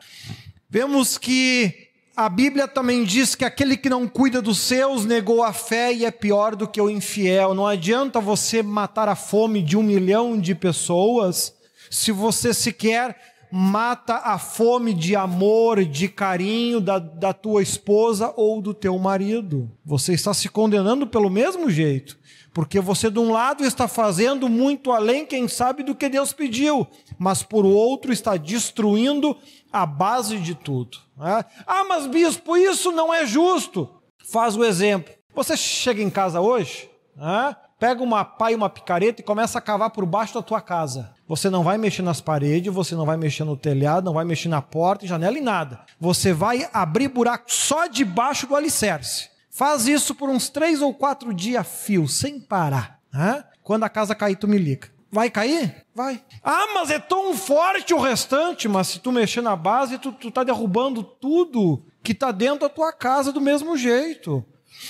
Vemos 0.68 1.16
que 1.16 1.86
a 2.16 2.30
Bíblia 2.30 2.66
também 2.66 3.04
diz 3.04 3.35
que 3.35 3.44
aquele 3.44 3.76
que 3.76 3.90
não 3.90 4.08
cuida 4.08 4.40
dos 4.40 4.58
seus 4.58 5.04
negou 5.04 5.42
a 5.44 5.52
fé 5.52 5.92
e 5.92 6.02
é 6.02 6.11
pior 6.11 6.56
do 6.56 6.66
que 6.66 6.80
o 6.80 6.88
infiel. 6.88 7.54
Não 7.54 7.66
adianta 7.66 8.23
você 8.23 8.62
matar 8.62 9.06
a 9.06 9.14
fome 9.14 9.61
de 9.61 9.76
um 9.76 9.82
milhão 9.82 10.40
de 10.40 10.54
pessoas 10.54 11.54
se 11.90 12.11
você 12.11 12.54
sequer 12.54 13.14
mata 13.52 14.16
a 14.16 14.38
fome 14.38 14.94
de 14.94 15.14
amor, 15.14 15.85
de 15.85 16.08
carinho 16.08 16.80
da, 16.80 16.99
da 16.99 17.35
tua 17.35 17.62
esposa 17.62 18.32
ou 18.35 18.62
do 18.62 18.73
teu 18.73 18.99
marido. 18.99 19.70
Você 19.85 20.14
está 20.14 20.32
se 20.32 20.49
condenando 20.49 21.06
pelo 21.06 21.28
mesmo 21.28 21.68
jeito, 21.68 22.18
porque 22.54 22.80
você, 22.80 23.11
de 23.11 23.18
um 23.18 23.30
lado, 23.30 23.62
está 23.62 23.87
fazendo 23.87 24.49
muito 24.49 24.90
além, 24.90 25.26
quem 25.26 25.46
sabe, 25.46 25.82
do 25.82 25.94
que 25.94 26.08
Deus 26.08 26.32
pediu, 26.32 26.87
mas 27.18 27.42
por 27.42 27.66
outro, 27.66 28.11
está 28.11 28.38
destruindo 28.38 29.37
a 29.70 29.85
base 29.85 30.38
de 30.38 30.54
tudo. 30.54 31.06
Né? 31.16 31.44
Ah, 31.66 31.85
mas 31.85 32.06
bispo, 32.06 32.56
isso 32.56 32.92
não 32.92 33.12
é 33.12 33.26
justo. 33.26 33.88
Faz 34.30 34.56
o 34.56 34.64
exemplo. 34.64 35.14
Você 35.35 35.56
chega 35.56 36.02
em 36.02 36.11
casa 36.11 36.40
hoje, 36.40 36.90
né? 37.14 37.54
pega 37.78 38.02
uma 38.02 38.25
pá 38.25 38.50
e 38.50 38.54
uma 38.54 38.70
picareta 38.70 39.20
e 39.20 39.25
começa 39.25 39.58
a 39.58 39.62
cavar 39.62 39.90
por 39.90 40.06
baixo 40.06 40.35
da 40.35 40.42
tua 40.42 40.61
casa. 40.61 41.14
Você 41.28 41.50
não 41.50 41.62
vai 41.62 41.76
mexer 41.76 42.02
nas 42.02 42.20
paredes, 42.20 42.73
você 42.73 42.94
não 42.94 43.04
vai 43.04 43.16
mexer 43.16 43.44
no 43.44 43.56
telhado, 43.56 44.04
não 44.04 44.14
vai 44.14 44.25
mexer 44.25 44.49
na 44.49 44.62
porta, 44.62 45.06
janela 45.06 45.37
e 45.37 45.40
nada. 45.40 45.80
Você 46.00 46.32
vai 46.32 46.68
abrir 46.73 47.08
buraco 47.08 47.52
só 47.52 47.87
debaixo 47.87 48.46
do 48.46 48.56
alicerce. 48.56 49.28
Faz 49.50 49.87
isso 49.87 50.14
por 50.14 50.28
uns 50.28 50.49
três 50.49 50.80
ou 50.82 50.94
quatro 50.94 51.32
dias 51.32 51.66
fio, 51.66 52.06
sem 52.06 52.40
parar. 52.40 53.00
Né? 53.12 53.44
Quando 53.62 53.85
a 53.85 53.88
casa 53.88 54.14
cair, 54.14 54.37
tu 54.37 54.46
me 54.46 54.58
liga. 54.58 54.88
Vai 55.16 55.30
cair? 55.30 55.75
Vai. 55.94 56.23
Ah, 56.44 56.75
mas 56.75 56.90
é 56.90 56.99
tão 56.99 57.35
forte 57.35 57.94
o 57.94 57.99
restante. 57.99 58.68
Mas 58.68 58.88
se 58.88 58.99
tu 58.99 59.11
mexer 59.11 59.40
na 59.40 59.56
base, 59.56 59.96
tu, 59.96 60.12
tu 60.12 60.30
tá 60.30 60.44
derrubando 60.44 61.02
tudo 61.02 61.82
que 62.02 62.12
está 62.12 62.30
dentro 62.30 62.61
da 62.61 62.68
tua 62.68 62.92
casa 62.92 63.32
do 63.32 63.40
mesmo 63.40 63.78
jeito. 63.78 64.44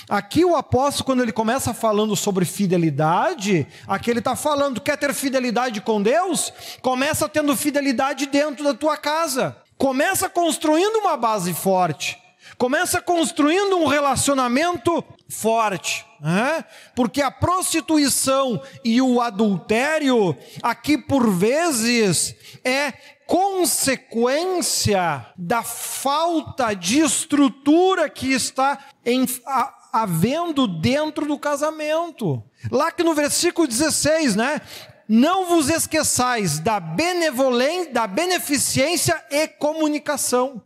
Aqui 0.09 0.45
o 0.45 0.57
apóstolo, 0.57 1.05
quando 1.05 1.23
ele 1.23 1.31
começa 1.31 1.73
falando 1.73 2.17
sobre 2.17 2.45
fidelidade, 2.45 3.69
aqui 3.87 4.11
ele 4.11 4.19
está 4.19 4.35
falando: 4.35 4.81
quer 4.81 4.97
ter 4.97 5.15
fidelidade 5.15 5.81
com 5.81 6.03
Deus? 6.03 6.53
Começa 6.83 7.29
tendo 7.29 7.55
fidelidade 7.55 8.27
dentro 8.27 8.65
da 8.65 8.75
tua 8.75 8.97
casa. 8.97 9.57
Começa 9.79 10.29
construindo 10.29 10.97
uma 10.97 11.17
base 11.17 11.55
forte. 11.55 12.21
Começa 12.59 13.01
construindo 13.01 13.77
um 13.77 13.87
relacionamento 13.87 15.05
forte. 15.29 16.05
Né? 16.21 16.65
Porque 16.95 17.21
a 17.21 17.31
prostituição 17.31 18.61
e 18.85 19.03
o 19.03 19.21
adultério, 19.21 20.37
aqui 20.63 20.97
por 20.97 21.31
vezes, 21.31 22.35
é 22.65 22.93
consequência 23.27 25.27
da 25.37 25.63
falta 25.63 26.73
de 26.73 27.01
estrutura 27.01 28.09
que 28.09 28.33
está 28.33 28.79
em, 29.05 29.27
a, 29.45 29.75
havendo 29.93 30.67
dentro 30.67 31.27
do 31.27 31.39
casamento. 31.39 32.43
Lá 32.71 32.91
que 32.91 33.03
no 33.03 33.15
versículo 33.15 33.67
16, 33.67 34.37
né? 34.37 34.61
Não 35.09 35.47
vos 35.47 35.69
esqueçais 35.69 36.59
da 36.59 36.81
benevolência, 36.81 37.93
da 37.93 38.09
beneficência 38.09 39.23
e 39.31 39.47
comunicação. 39.47 40.61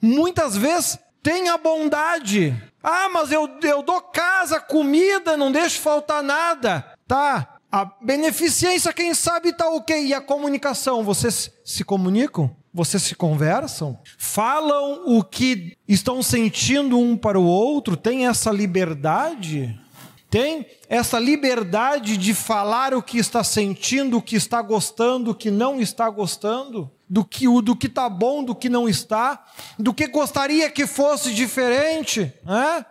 Muitas 0.00 0.56
vezes 0.56 0.98
tem 1.24 1.48
a 1.48 1.56
bondade. 1.56 2.54
Ah, 2.82 3.08
mas 3.08 3.32
eu, 3.32 3.48
eu 3.62 3.82
dou 3.82 4.00
casa, 4.02 4.60
comida, 4.60 5.38
não 5.38 5.50
deixo 5.50 5.80
faltar 5.80 6.22
nada. 6.22 6.84
Tá, 7.08 7.56
a 7.72 7.86
beneficência, 8.02 8.92
quem 8.92 9.14
sabe, 9.14 9.48
está 9.48 9.70
ok. 9.70 10.04
E 10.04 10.12
a 10.12 10.20
comunicação, 10.20 11.02
vocês 11.02 11.50
se 11.64 11.82
comunicam? 11.82 12.54
Vocês 12.74 13.02
se 13.02 13.14
conversam? 13.14 13.98
Falam 14.18 15.04
o 15.06 15.24
que 15.24 15.78
estão 15.88 16.22
sentindo 16.22 16.98
um 16.98 17.16
para 17.16 17.40
o 17.40 17.44
outro? 17.44 17.96
Tem 17.96 18.26
essa 18.26 18.50
liberdade? 18.50 19.80
Tem 20.28 20.66
essa 20.94 21.18
liberdade 21.18 22.16
de 22.16 22.32
falar 22.32 22.94
o 22.94 23.02
que 23.02 23.18
está 23.18 23.42
sentindo, 23.42 24.18
o 24.18 24.22
que 24.22 24.36
está 24.36 24.62
gostando, 24.62 25.32
o 25.32 25.34
que 25.34 25.50
não 25.50 25.80
está 25.80 26.08
gostando? 26.08 26.88
Do 27.08 27.24
que 27.24 27.48
o 27.48 27.60
do 27.60 27.74
que 27.74 27.88
está 27.88 28.08
bom, 28.08 28.44
do 28.44 28.54
que 28.54 28.68
não 28.68 28.88
está? 28.88 29.44
Do 29.76 29.92
que 29.92 30.06
gostaria 30.06 30.70
que 30.70 30.86
fosse 30.86 31.34
diferente? 31.34 32.32
Né? 32.44 32.86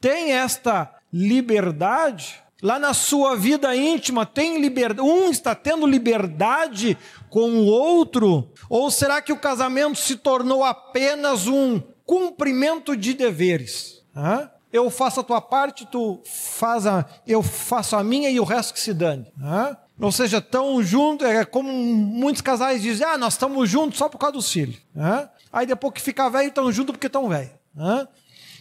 Tem 0.00 0.32
esta 0.32 0.92
liberdade? 1.12 2.42
lá 2.62 2.78
na 2.78 2.94
sua 2.94 3.36
vida 3.36 3.76
íntima, 3.76 4.24
tem 4.24 4.58
liberdade, 4.60 5.06
um 5.06 5.30
está 5.30 5.54
tendo 5.54 5.86
liberdade 5.86 6.96
com 7.28 7.50
o 7.50 7.66
outro? 7.66 8.50
Ou 8.68 8.90
será 8.90 9.20
que 9.20 9.32
o 9.32 9.38
casamento 9.38 9.98
se 9.98 10.16
tornou 10.16 10.64
apenas 10.64 11.46
um 11.46 11.80
cumprimento 12.04 12.96
de 12.96 13.12
deveres? 13.12 14.02
Hã? 14.16 14.50
Eu 14.76 14.90
faço 14.90 15.20
a 15.20 15.24
tua 15.24 15.40
parte, 15.40 15.86
tu 15.86 16.20
faz 16.24 16.86
a, 16.86 17.04
eu 17.26 17.42
faço 17.42 17.96
a 17.96 18.04
minha 18.04 18.30
e 18.30 18.38
o 18.38 18.44
resto 18.44 18.74
que 18.74 18.80
se 18.80 18.92
dane. 18.92 19.26
Hã? 19.40 19.76
Ou 19.98 20.12
seja, 20.12 20.40
tão 20.40 20.82
juntos, 20.82 21.26
é 21.26 21.44
como 21.44 21.72
muitos 21.72 22.42
casais 22.42 22.82
dizem, 22.82 23.06
ah, 23.06 23.16
nós 23.16 23.34
estamos 23.34 23.68
juntos 23.68 23.98
só 23.98 24.08
por 24.08 24.18
causa 24.18 24.34
dos 24.34 24.52
filhos. 24.52 24.76
Hã? 24.96 25.28
Aí 25.52 25.66
depois 25.66 25.94
que 25.94 26.00
fica 26.00 26.28
velho, 26.28 26.48
estão 26.48 26.70
juntos 26.70 26.92
porque 26.92 27.06
estão 27.06 27.28
velhos 27.28 27.52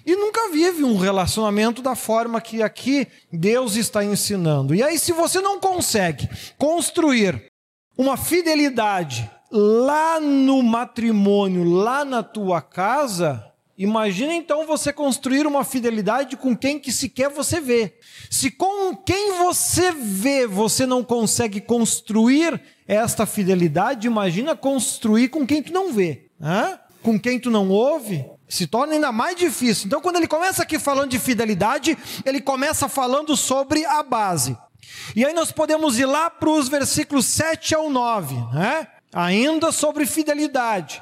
e 0.06 0.16
nunca 0.16 0.52
vive 0.52 0.84
um 0.84 0.98
relacionamento 0.98 1.82
da 1.82 1.96
forma 1.96 2.40
que 2.40 2.62
aqui 2.62 3.08
Deus 3.32 3.76
está 3.76 4.04
ensinando. 4.04 4.76
E 4.76 4.84
aí, 4.84 5.00
se 5.00 5.12
você 5.12 5.42
não 5.42 5.60
consegue 5.60 6.30
construir 6.58 7.46
uma 7.98 8.16
fidelidade 8.16 9.30
lá 9.52 10.20
no 10.20 10.62
matrimônio, 10.62 11.64
lá 11.64 12.06
na 12.06 12.22
tua 12.22 12.62
casa, 12.62 13.44
Imagina 13.78 14.34
então 14.34 14.66
você 14.66 14.94
construir 14.94 15.46
uma 15.46 15.66
fidelidade 15.66 16.38
com 16.38 16.56
quem 16.56 16.80
que 16.80 16.92
sequer 16.92 17.30
você 17.30 17.60
vê. 17.60 17.96
Se 18.30 18.50
com 18.50 18.96
quem 18.96 19.34
você 19.34 19.92
vê 19.92 20.48
você 20.48 20.86
não 20.86 21.04
consegue 21.04 21.60
construir 21.60 22.62
esta 22.88 23.26
fidelidade, 23.26 24.08
imagina 24.08 24.56
construir 24.56 25.28
com 25.28 25.46
quem 25.46 25.62
tu 25.62 25.74
não 25.74 25.92
vê. 25.92 26.28
Hã? 26.42 26.80
Com 27.04 27.20
quem 27.20 27.38
tu 27.40 27.52
não 27.52 27.70
ouve, 27.70 28.26
se 28.48 28.66
torna 28.66 28.94
ainda 28.94 29.12
mais 29.12 29.36
difícil. 29.36 29.88
Então, 29.88 30.02
quando 30.02 30.16
ele 30.16 30.28
começa 30.28 30.64
aqui 30.64 30.80
falando 30.80 31.12
de 31.12 31.20
fidelidade, 31.20 31.98
ele 32.26 32.42
começa 32.42 32.88
falando 32.88 33.36
sobre 33.36 33.86
a 33.86 34.02
base. 34.02 34.58
E 35.16 35.26
aí 35.26 35.34
nós 35.34 35.52
podemos 35.52 36.00
ir 36.00 36.06
lá 36.06 36.30
para 36.30 36.50
os 36.50 36.70
versículos 36.70 37.26
7 37.26 37.76
ao 37.76 37.90
9, 37.90 38.36
né? 38.54 38.88
ainda 39.14 39.72
sobre 39.72 40.06
fidelidade. 40.06 41.02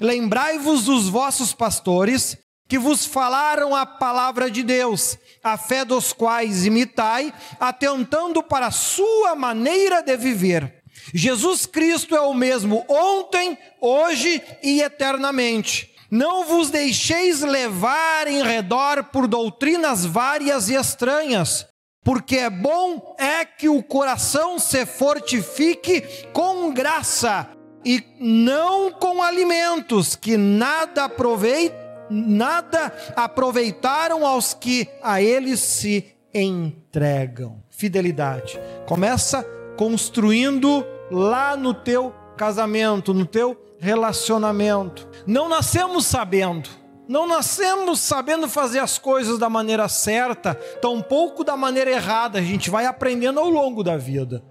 Lembrai-vos 0.00 0.84
dos 0.84 1.08
vossos 1.08 1.52
pastores, 1.52 2.36
que 2.68 2.78
vos 2.78 3.04
falaram 3.04 3.74
a 3.74 3.86
palavra 3.86 4.50
de 4.50 4.62
Deus, 4.62 5.16
a 5.42 5.56
fé 5.56 5.84
dos 5.84 6.12
quais 6.12 6.64
imitai, 6.64 7.32
atentando 7.60 8.42
para 8.42 8.66
a 8.66 8.72
sua 8.72 9.34
maneira 9.34 10.02
de 10.02 10.16
viver. 10.16 10.82
Jesus 11.12 11.66
Cristo 11.66 12.16
é 12.16 12.20
o 12.20 12.34
mesmo 12.34 12.84
ontem, 12.88 13.58
hoje 13.80 14.42
e 14.62 14.80
eternamente. 14.80 15.90
Não 16.10 16.44
vos 16.44 16.70
deixeis 16.70 17.40
levar 17.40 18.26
em 18.26 18.42
redor 18.42 19.04
por 19.04 19.26
doutrinas 19.26 20.04
várias 20.04 20.68
e 20.68 20.74
estranhas, 20.74 21.66
porque 22.02 22.36
é 22.36 22.50
bom 22.50 23.14
é 23.18 23.44
que 23.44 23.68
o 23.68 23.82
coração 23.82 24.58
se 24.58 24.86
fortifique 24.86 26.02
com 26.32 26.72
graça 26.72 27.48
e 27.84 28.02
não 28.18 28.90
com 28.90 29.22
alimentos 29.22 30.16
que 30.16 30.36
nada 30.36 31.04
aproveita, 31.04 31.76
nada 32.10 32.92
aproveitaram 33.14 34.26
aos 34.26 34.54
que 34.54 34.88
a 35.02 35.20
eles 35.20 35.60
se 35.60 36.14
entregam. 36.32 37.62
Fidelidade. 37.70 38.58
Começa 38.86 39.44
construindo 39.76 40.84
lá 41.10 41.56
no 41.56 41.74
teu 41.74 42.14
casamento, 42.36 43.12
no 43.12 43.26
teu 43.26 43.60
relacionamento. 43.78 45.08
Não 45.26 45.48
nascemos 45.48 46.06
sabendo 46.06 46.84
não 47.06 47.26
nascemos 47.26 48.00
sabendo 48.00 48.48
fazer 48.48 48.78
as 48.78 48.96
coisas 48.96 49.38
da 49.38 49.50
maneira 49.50 49.88
certa, 49.88 50.54
tampouco 50.54 51.44
da 51.44 51.54
maneira 51.56 51.90
errada, 51.90 52.38
a 52.38 52.42
gente 52.42 52.70
vai 52.70 52.86
aprendendo 52.86 53.38
ao 53.38 53.48
longo 53.50 53.84
da 53.84 53.96
vida. 53.96 54.42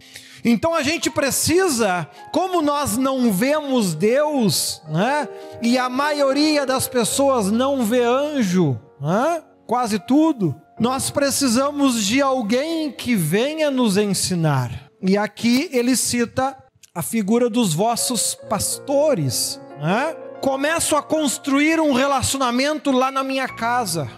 Então 0.44 0.76
a 0.76 0.84
gente 0.84 1.10
precisa, 1.10 2.08
como 2.32 2.62
nós 2.62 2.98
não 2.98 3.32
vemos 3.32 3.96
Deus, 3.96 4.82
né? 4.90 5.28
E 5.62 5.78
a 5.78 5.88
maioria 5.88 6.66
das 6.66 6.88
pessoas 6.88 7.50
não 7.50 7.86
vê 7.86 8.04
anjo, 8.04 8.80
né? 9.00 9.42
Quase 9.66 10.00
tudo. 10.00 10.56
Nós 10.80 11.10
precisamos 11.10 12.04
de 12.04 12.22
alguém 12.22 12.92
que 12.92 13.16
venha 13.16 13.72
nos 13.72 13.96
ensinar. 13.96 14.90
E 15.02 15.18
aqui 15.18 15.70
ele 15.72 15.96
cita 15.96 16.58
a 16.94 17.02
figura 17.02 17.50
dos 17.50 17.74
vossos 17.74 18.36
pastores, 18.50 19.60
né? 19.80 20.16
começo 20.42 20.98
a 20.98 21.02
construir 21.02 21.80
um 21.80 21.94
relacionamento 21.94 22.92
lá 22.92 23.10
na 23.10 23.24
minha 23.24 23.48
casa, 23.48 24.10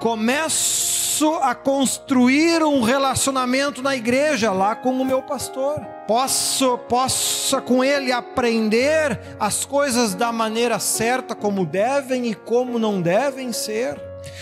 começo 0.00 0.87
a 1.26 1.54
construir 1.54 2.62
um 2.62 2.80
relacionamento 2.80 3.82
na 3.82 3.96
igreja 3.96 4.52
lá 4.52 4.74
com 4.76 4.90
o 4.90 5.04
meu 5.04 5.22
pastor. 5.22 5.80
Posso, 6.06 6.78
possa 6.88 7.60
com 7.60 7.84
ele 7.84 8.12
aprender 8.12 9.20
as 9.38 9.64
coisas 9.64 10.14
da 10.14 10.32
maneira 10.32 10.78
certa, 10.78 11.34
como 11.34 11.66
devem 11.66 12.26
e 12.26 12.34
como 12.34 12.78
não 12.78 13.02
devem 13.02 13.52
ser. 13.52 14.00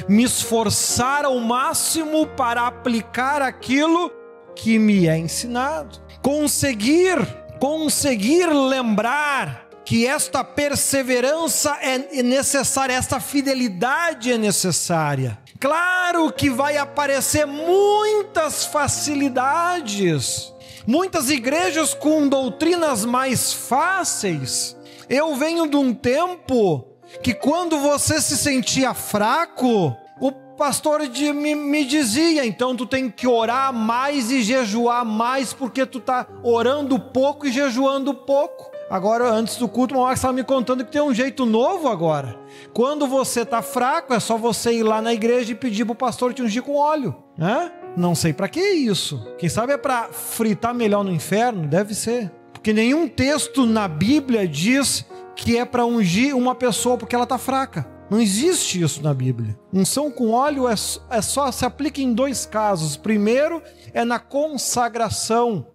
Me 0.09 0.25
esforçar 0.25 1.25
ao 1.25 1.39
máximo 1.41 2.27
para 2.27 2.67
aplicar 2.67 3.43
aquilo 3.43 4.11
que 4.55 4.79
me 4.79 5.09
é 5.09 5.17
ensinado. 5.17 6.01
Conseguir, 6.23 7.19
conseguir 7.59 8.47
lembrar 8.47 9.67
que 9.85 10.07
esta 10.07 10.43
perseverança 10.43 11.77
é 11.81 12.23
necessária, 12.23 12.95
esta 12.95 13.21
fidelidade 13.21 14.33
é 14.33 14.37
necessária. 14.37 15.39
Claro 15.59 16.31
que 16.33 16.51
vai 16.51 16.77
aparecer 16.77 17.47
muitas 17.47 18.67
facilidades, 18.67 20.53
muitas 20.87 21.31
igrejas 21.31 21.95
com 21.95 22.29
doutrinas 22.29 23.05
mais 23.05 23.53
fáceis. 23.53 24.77
Eu 25.09 25.35
venho 25.37 25.67
de 25.67 25.77
um 25.77 25.95
tempo 25.95 26.85
que 27.23 27.33
quando 27.33 27.79
você 27.79 28.21
se 28.21 28.37
sentia 28.37 28.93
fraco, 28.93 29.97
o 30.21 30.33
pastor 30.33 31.07
de, 31.07 31.33
me, 31.33 31.55
me, 31.55 31.85
dizia, 31.85 32.45
então 32.45 32.75
tu 32.75 32.87
tem 32.87 33.11
que 33.11 33.27
orar 33.27 33.73
mais 33.73 34.31
e 34.31 34.43
jejuar 34.43 35.05
mais, 35.05 35.53
porque 35.53 35.87
tu 35.87 35.99
está 35.99 36.27
orando 36.43 36.99
pouco 36.99 37.47
e 37.47 37.53
jejuando 37.53 38.13
pouco. 38.13 38.76
Agora, 38.89 39.29
antes 39.29 39.57
do 39.57 39.69
culto, 39.69 39.97
o 39.97 40.03
Max 40.03 40.19
estava 40.19 40.33
me 40.33 40.45
contando 40.45 40.85
que 40.85 40.93
tem 40.93 41.03
um 41.03 41.13
jeito 41.13 41.45
novo 41.45 41.89
agora. 41.89 42.39
Quando 42.73 43.07
você 43.09 43.41
está 43.41 43.61
fraco, 43.61 44.15
é 44.15 44.21
só 44.21 44.39
você 44.39 44.75
ir 44.75 44.85
lá 44.85 45.03
na 45.03 45.13
igreja 45.13 45.53
e 45.53 45.57
pedir 45.57 45.85
para 45.85 45.93
o 45.93 45.97
pastor 45.97 46.33
te 46.33 46.41
ungir 46.41 46.63
com 46.63 46.77
óleo. 46.77 47.17
Né? 47.37 47.73
Não 47.97 48.15
sei 48.15 48.33
para 48.33 48.49
que 48.49 48.61
isso. 48.61 49.21
Quem 49.39 49.49
sabe 49.49 49.73
é 49.73 49.77
para 49.77 50.05
fritar 50.13 50.73
melhor 50.73 51.03
no 51.03 51.11
inferno? 51.11 51.67
Deve 51.67 51.95
ser. 51.95 52.31
Porque 52.53 52.73
nenhum 52.73 53.09
texto 53.09 53.67
na 53.67 53.89
Bíblia 53.89 54.47
diz 54.47 55.05
que 55.35 55.59
é 55.59 55.65
para 55.65 55.85
ungir 55.85 56.37
uma 56.37 56.55
pessoa 56.55 56.97
porque 56.97 57.15
ela 57.15 57.25
está 57.25 57.39
fraca. 57.39 57.89
Não 58.09 58.21
existe 58.21 58.81
isso 58.81 59.03
na 59.03 59.13
Bíblia. 59.13 59.59
Unção 59.73 60.13
com 60.13 60.31
óleo 60.31 60.69
é, 60.69 60.75
é 61.11 61.21
só 61.21 61.51
se 61.51 61.65
aplica 61.65 62.01
em 62.01 62.15
dois 62.15 62.47
casos. 62.47 62.97
Primeiro 62.97 63.61
é 63.93 64.05
na 64.05 64.21
consagração 64.21 65.67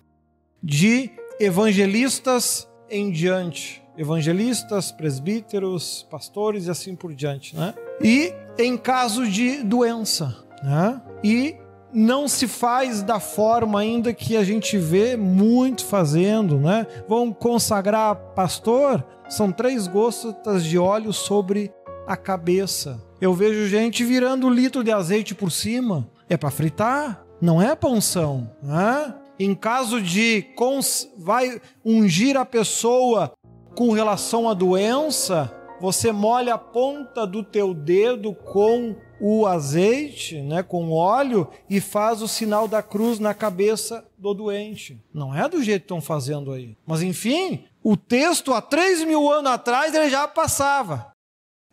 de 0.63 1.11
evangelistas 1.41 2.70
em 2.91 3.09
diante, 3.09 3.81
evangelistas, 3.97 4.91
presbíteros, 4.91 6.05
pastores 6.11 6.67
e 6.67 6.69
assim 6.69 6.95
por 6.95 7.13
diante, 7.13 7.55
né? 7.55 7.73
E 8.03 8.33
em 8.57 8.77
caso 8.77 9.27
de 9.27 9.63
doença, 9.63 10.35
né? 10.63 11.01
E 11.23 11.55
não 11.93 12.27
se 12.27 12.47
faz 12.47 13.01
da 13.01 13.19
forma 13.19 13.79
ainda 13.79 14.13
que 14.13 14.37
a 14.37 14.43
gente 14.43 14.77
vê 14.77 15.17
muito 15.17 15.85
fazendo, 15.85 16.57
né? 16.57 16.85
Vão 17.07 17.33
consagrar 17.33 18.15
pastor, 18.35 19.03
são 19.29 19.51
três 19.51 19.87
gotas 19.87 20.63
de 20.63 20.77
óleo 20.77 21.13
sobre 21.13 21.71
a 22.07 22.17
cabeça. 22.17 23.01
Eu 23.19 23.33
vejo 23.33 23.67
gente 23.67 24.03
virando 24.03 24.49
litro 24.49 24.83
de 24.83 24.91
azeite 24.91 25.35
por 25.35 25.51
cima. 25.51 26.09
É 26.29 26.35
para 26.37 26.49
fritar, 26.49 27.23
não 27.41 27.61
é 27.61 27.77
unção, 27.85 28.49
né? 28.61 29.13
Em 29.39 29.55
caso 29.55 30.01
de 30.01 30.43
cons... 30.55 31.09
vai 31.17 31.61
ungir 31.83 32.37
a 32.37 32.45
pessoa 32.45 33.31
com 33.75 33.91
relação 33.91 34.49
à 34.49 34.53
doença, 34.53 35.51
você 35.79 36.11
molha 36.11 36.53
a 36.53 36.59
ponta 36.59 37.25
do 37.25 37.43
teu 37.43 37.73
dedo 37.73 38.35
com 38.35 38.95
o 39.19 39.47
azeite, 39.47 40.41
né, 40.41 40.61
com 40.61 40.91
óleo 40.91 41.47
e 41.69 41.81
faz 41.81 42.21
o 42.21 42.27
sinal 42.27 42.67
da 42.67 42.83
cruz 42.83 43.19
na 43.19 43.33
cabeça 43.33 44.05
do 44.17 44.33
doente. 44.33 45.03
Não 45.13 45.33
é 45.35 45.49
do 45.49 45.63
jeito 45.63 45.81
que 45.81 45.85
estão 45.85 46.01
fazendo 46.01 46.51
aí. 46.51 46.77
Mas 46.85 47.01
enfim, 47.01 47.65
o 47.83 47.97
texto 47.97 48.53
há 48.53 48.61
três 48.61 49.03
mil 49.03 49.31
anos 49.31 49.51
atrás 49.51 49.93
ele 49.95 50.09
já 50.09 50.27
passava. 50.27 51.11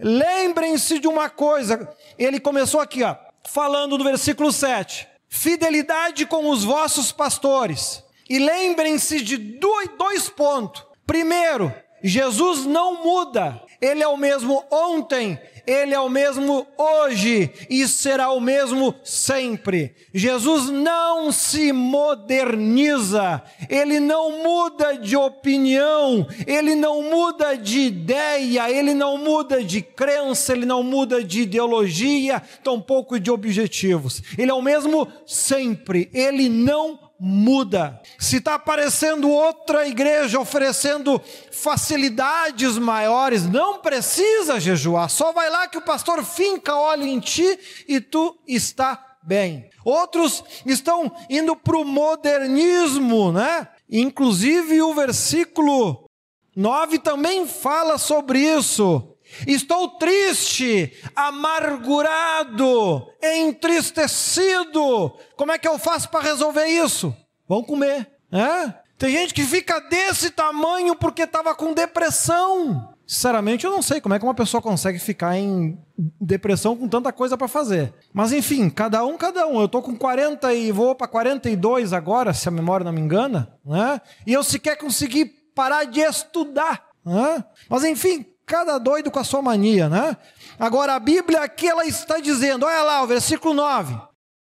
Lembrem-se 0.01 0.99
de 0.99 1.09
uma 1.09 1.29
coisa. 1.29 1.93
Ele 2.19 2.39
começou 2.39 2.81
aqui, 2.81 3.03
ó, 3.03 3.17
falando 3.47 3.99
no 3.99 4.05
versículo 4.05 4.53
7 4.53 5.07
fidelidade 5.29 6.27
com 6.27 6.51
os 6.51 6.65
vossos 6.65 7.13
pastores. 7.13 8.03
E 8.29 8.39
lembrem-se 8.39 9.21
de 9.21 9.37
dois 9.37 10.29
pontos. 10.29 10.85
Primeiro, 11.07 11.73
Jesus 12.03 12.65
não 12.65 13.03
muda. 13.03 13.63
Ele 13.81 14.03
é 14.03 14.09
o 14.09 14.17
mesmo 14.17 14.65
ontem, 14.71 15.39
ele 15.65 15.95
é 15.95 16.01
o 16.01 16.09
mesmo 16.09 16.67
hoje 16.77 17.51
e 17.71 17.87
será 17.87 18.31
o 18.31 18.41
mesmo 18.41 18.93
sempre. 19.05 19.95
Jesus 20.13 20.69
não 20.69 21.31
se 21.31 21.73
moderniza, 21.73 23.41
ele 23.69 24.01
não 24.01 24.43
muda 24.43 24.99
de 24.99 25.17
opinião, 25.17 26.27
ele 26.45 26.75
não 26.75 27.03
muda 27.03 27.57
de 27.57 27.81
ideia, 27.81 28.69
ele 28.69 28.95
não 28.95 29.17
muda 29.17 29.63
de 29.63 29.81
crença, 29.81 30.53
ele 30.53 30.67
não 30.67 30.83
muda 30.83 31.23
de 31.23 31.43
ideologia, 31.43 32.43
tampouco 32.65 33.21
de 33.21 33.31
objetivos. 33.31 34.23
Ele 34.37 34.51
é 34.51 34.55
o 34.55 34.63
mesmo 34.63 35.07
sempre, 35.25 36.11
ele 36.13 36.49
não 36.49 37.08
muda. 37.19 38.01
Se 38.19 38.37
está 38.37 38.55
aparecendo 38.55 39.29
outra 39.29 39.87
igreja 39.87 40.39
oferecendo 40.39 41.21
facilidades 41.51 42.79
maiores, 42.79 43.47
não 43.47 43.79
precisa 43.81 44.61
jejuar, 44.61 45.09
só 45.11 45.33
vai 45.33 45.51
lá 45.51 45.67
que 45.67 45.79
o 45.79 45.83
pastor 45.83 46.25
finca 46.25 46.77
óleo 46.77 47.07
em 47.07 47.19
ti 47.19 47.59
e 47.89 48.01
tu 48.01 48.39
está 48.47 49.17
bem. 49.23 49.69
Outros 49.85 50.45
estão 50.65 51.13
indo 51.29 51.57
para 51.57 51.77
o 51.77 51.85
modernismo, 51.85 53.33
né? 53.33 53.69
Inclusive 53.91 54.81
o 54.83 54.95
versículo 54.95 56.09
9 56.55 56.99
também 56.99 57.47
fala 57.47 57.99
sobre 57.99 58.41
isso. 58.41 59.08
Estou 59.47 59.99
triste, 59.99 60.93
amargurado, 61.15 63.07
entristecido. 63.23 65.13
Como 65.37 65.53
é 65.53 65.59
que 65.59 65.69
eu 65.69 65.79
faço 65.79 66.09
para 66.09 66.25
resolver 66.25 66.67
isso? 66.67 67.15
Vão 67.49 67.63
comer. 67.63 68.11
É? 68.33 68.75
Tem 68.99 69.13
gente 69.13 69.33
que 69.33 69.45
fica 69.45 69.81
desse 69.81 70.31
tamanho 70.31 70.95
porque 70.97 71.23
estava 71.23 71.55
com 71.55 71.73
depressão. 71.73 72.95
Sinceramente, 73.07 73.65
eu 73.65 73.71
não 73.71 73.81
sei 73.81 74.03
como 74.03 74.15
é 74.15 74.19
que 74.19 74.25
uma 74.25 74.35
pessoa 74.35 74.61
consegue 74.61 74.99
ficar 74.99 75.39
em 75.39 75.79
depressão 76.21 76.77
com 76.77 76.87
tanta 76.87 77.11
coisa 77.11 77.39
para 77.39 77.49
fazer. 77.49 77.95
Mas 78.13 78.33
enfim, 78.33 78.69
cada 78.69 79.03
um, 79.07 79.17
cada 79.17 79.47
um. 79.47 79.61
Eu 79.61 79.69
tô 79.69 79.81
com 79.81 79.97
40 79.97 80.53
e 80.53 80.71
vou 80.71 80.95
para 80.95 81.09
42 81.09 81.95
agora, 81.95 82.35
se 82.35 82.47
a 82.49 82.53
memória 82.53 82.85
não 82.85 82.93
me 82.93 83.01
engana, 83.01 83.51
né? 83.65 83.99
E 84.27 84.33
eu 84.35 84.45
sequer 84.45 84.77
consegui 84.77 85.25
parar 85.55 85.85
de 85.85 86.01
estudar, 86.01 86.85
né? 87.03 87.43
Mas 87.71 87.83
enfim, 87.83 88.27
cada 88.49 88.79
doido 88.79 89.11
com 89.11 89.19
a 89.19 89.25
sua 89.25 89.43
mania, 89.43 89.89
né? 89.89 90.17
Agora 90.59 90.95
a 90.95 90.99
Bíblia 90.99 91.43
aqui 91.43 91.69
ela 91.69 91.85
está 91.85 92.19
dizendo, 92.19 92.67
olha 92.67 92.83
lá, 92.83 93.03
o 93.03 93.07
versículo 93.07 93.55
9, 93.55 93.95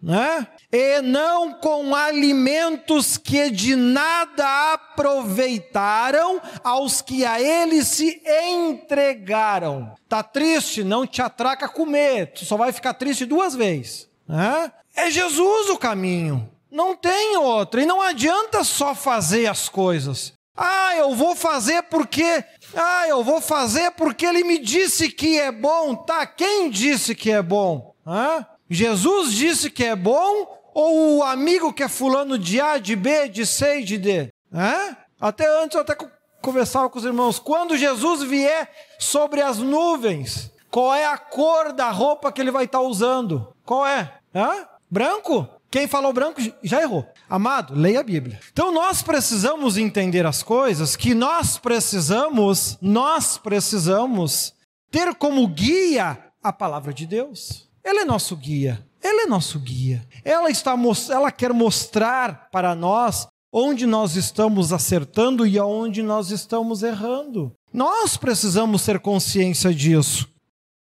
né? 0.01 0.47
e 0.71 1.01
não 1.01 1.53
com 1.53 1.95
alimentos 1.95 3.17
que 3.17 3.49
de 3.49 3.75
nada 3.75 4.73
aproveitaram 4.73 6.39
aos 6.63 7.01
que 7.01 7.25
a 7.25 7.41
ele 7.41 7.83
se 7.83 8.21
entregaram. 8.25 9.93
Tá 10.07 10.21
triste? 10.23 10.83
Não 10.83 11.05
te 11.05 11.21
atraca 11.21 11.67
comer, 11.67 12.33
tu 12.33 12.45
só 12.45 12.55
vai 12.55 12.71
ficar 12.71 12.93
triste 12.93 13.25
duas 13.25 13.55
vezes. 13.55 14.07
Né? 14.27 14.71
É 14.95 15.09
Jesus 15.09 15.69
o 15.69 15.77
caminho, 15.77 16.49
não 16.71 16.95
tem 16.95 17.35
outro. 17.37 17.81
E 17.81 17.85
não 17.85 18.01
adianta 18.01 18.63
só 18.63 18.93
fazer 18.93 19.47
as 19.47 19.67
coisas. 19.67 20.33
Ah, 20.61 20.93
eu 20.97 21.15
vou 21.15 21.37
fazer 21.37 21.83
porque. 21.83 22.43
Ah, 22.75 23.07
eu 23.07 23.23
vou 23.23 23.39
fazer 23.39 23.91
porque 23.91 24.25
ele 24.25 24.43
me 24.43 24.57
disse 24.57 25.09
que 25.09 25.39
é 25.39 25.53
bom. 25.53 25.95
Tá, 25.95 26.25
quem 26.25 26.69
disse 26.69 27.15
que 27.15 27.31
é 27.31 27.41
bom? 27.41 27.95
Hã? 28.05 28.45
Jesus 28.69 29.33
disse 29.33 29.71
que 29.71 29.85
é 29.85 29.95
bom 29.95 30.59
ou 30.73 31.17
o 31.17 31.23
amigo 31.23 31.71
que 31.71 31.81
é 31.81 31.87
fulano 31.87 32.37
de 32.37 32.59
A, 32.59 32.77
de 32.77 32.93
B, 32.93 33.29
de 33.29 33.45
C 33.45 33.79
e 33.79 33.83
de 33.85 33.97
D? 33.97 34.33
É? 34.53 34.95
Até 35.19 35.47
antes 35.63 35.75
eu 35.75 35.81
até 35.81 35.95
conversava 36.41 36.89
com 36.89 36.99
os 36.99 37.05
irmãos. 37.05 37.39
Quando 37.39 37.77
Jesus 37.77 38.21
vier 38.23 38.69
sobre 38.99 39.41
as 39.41 39.59
nuvens, 39.59 40.51
qual 40.69 40.93
é 40.93 41.05
a 41.05 41.17
cor 41.17 41.71
da 41.71 41.89
roupa 41.89 42.33
que 42.33 42.41
ele 42.41 42.51
vai 42.51 42.65
estar 42.65 42.81
usando? 42.81 43.55
Qual 43.65 43.87
é? 43.87 44.13
Hã? 44.35 44.67
Branco? 44.91 45.47
Quem 45.71 45.87
falou 45.87 46.11
branco 46.11 46.41
já 46.63 46.81
errou. 46.81 47.05
Amado, 47.29 47.75
leia 47.75 47.99
a 47.99 48.03
Bíblia. 48.03 48.39
Então 48.51 48.73
nós 48.73 49.03
precisamos 49.03 49.77
entender 49.77 50.25
as 50.25 50.41
coisas 50.41 50.95
que 50.95 51.13
nós 51.13 51.59
precisamos, 51.59 52.77
nós 52.81 53.37
precisamos 53.37 54.53
ter 54.89 55.13
como 55.13 55.47
guia 55.47 56.17
a 56.41 56.51
palavra 56.51 56.91
de 56.91 57.05
Deus. 57.05 57.69
Ele 57.83 57.99
é 57.99 58.05
nosso 58.05 58.35
guia. 58.35 58.83
Ele 59.01 59.21
é 59.21 59.25
nosso 59.27 59.59
guia. 59.59 60.05
Ela 60.25 60.49
está 60.49 60.75
ela 61.09 61.31
quer 61.31 61.53
mostrar 61.53 62.49
para 62.51 62.73
nós 62.73 63.27
onde 63.53 63.85
nós 63.85 64.15
estamos 64.15 64.73
acertando 64.73 65.45
e 65.45 65.57
aonde 65.57 66.01
nós 66.01 66.31
estamos 66.31 66.81
errando. 66.81 67.53
Nós 67.71 68.17
precisamos 68.17 68.83
ter 68.83 68.99
consciência 68.99 69.73
disso. 69.73 70.27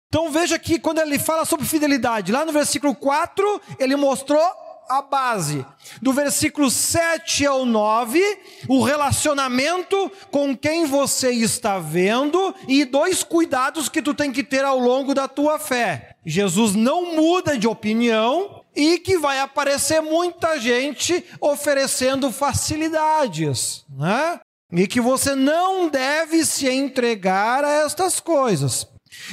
Então 0.08 0.32
veja 0.32 0.58
que 0.58 0.80
quando 0.80 1.00
ele 1.00 1.20
fala 1.20 1.44
sobre 1.44 1.66
fidelidade, 1.66 2.32
lá 2.32 2.46
no 2.46 2.54
versículo 2.54 2.96
4, 2.96 3.62
ele 3.80 3.96
mostrou 3.96 4.40
a 4.90 5.02
base. 5.02 5.66
Do 6.02 6.14
versículo 6.14 6.70
7 6.70 7.46
ao 7.46 7.66
9, 7.66 8.22
o 8.68 8.84
relacionamento 8.84 10.12
com 10.32 10.56
quem 10.56 10.86
você 10.86 11.32
está 11.32 11.80
vendo 11.80 12.54
e 12.68 12.86
dois 12.86 13.24
cuidados 13.24 13.90
que 13.90 14.02
tu 14.02 14.14
tem 14.14 14.32
que 14.32 14.44
ter 14.44 14.64
ao 14.64 14.80
longo 14.80 15.14
da 15.14 15.28
tua 15.28 15.60
fé. 15.60 16.16
Jesus 16.26 16.76
não 16.76 17.16
muda 17.16 17.58
de 17.58 17.68
opinião 17.68 18.64
e 18.76 18.98
que 19.00 19.18
vai 19.18 19.40
aparecer 19.40 20.02
muita 20.02 20.60
gente 20.60 21.24
oferecendo 21.40 22.32
facilidades, 22.32 23.86
né? 23.90 24.40
E 24.72 24.88
que 24.88 25.00
você 25.00 25.36
não 25.36 25.88
deve 25.88 26.46
se 26.46 26.68
entregar 26.68 27.64
a 27.64 27.86
estas 27.86 28.20
coisas. 28.20 28.88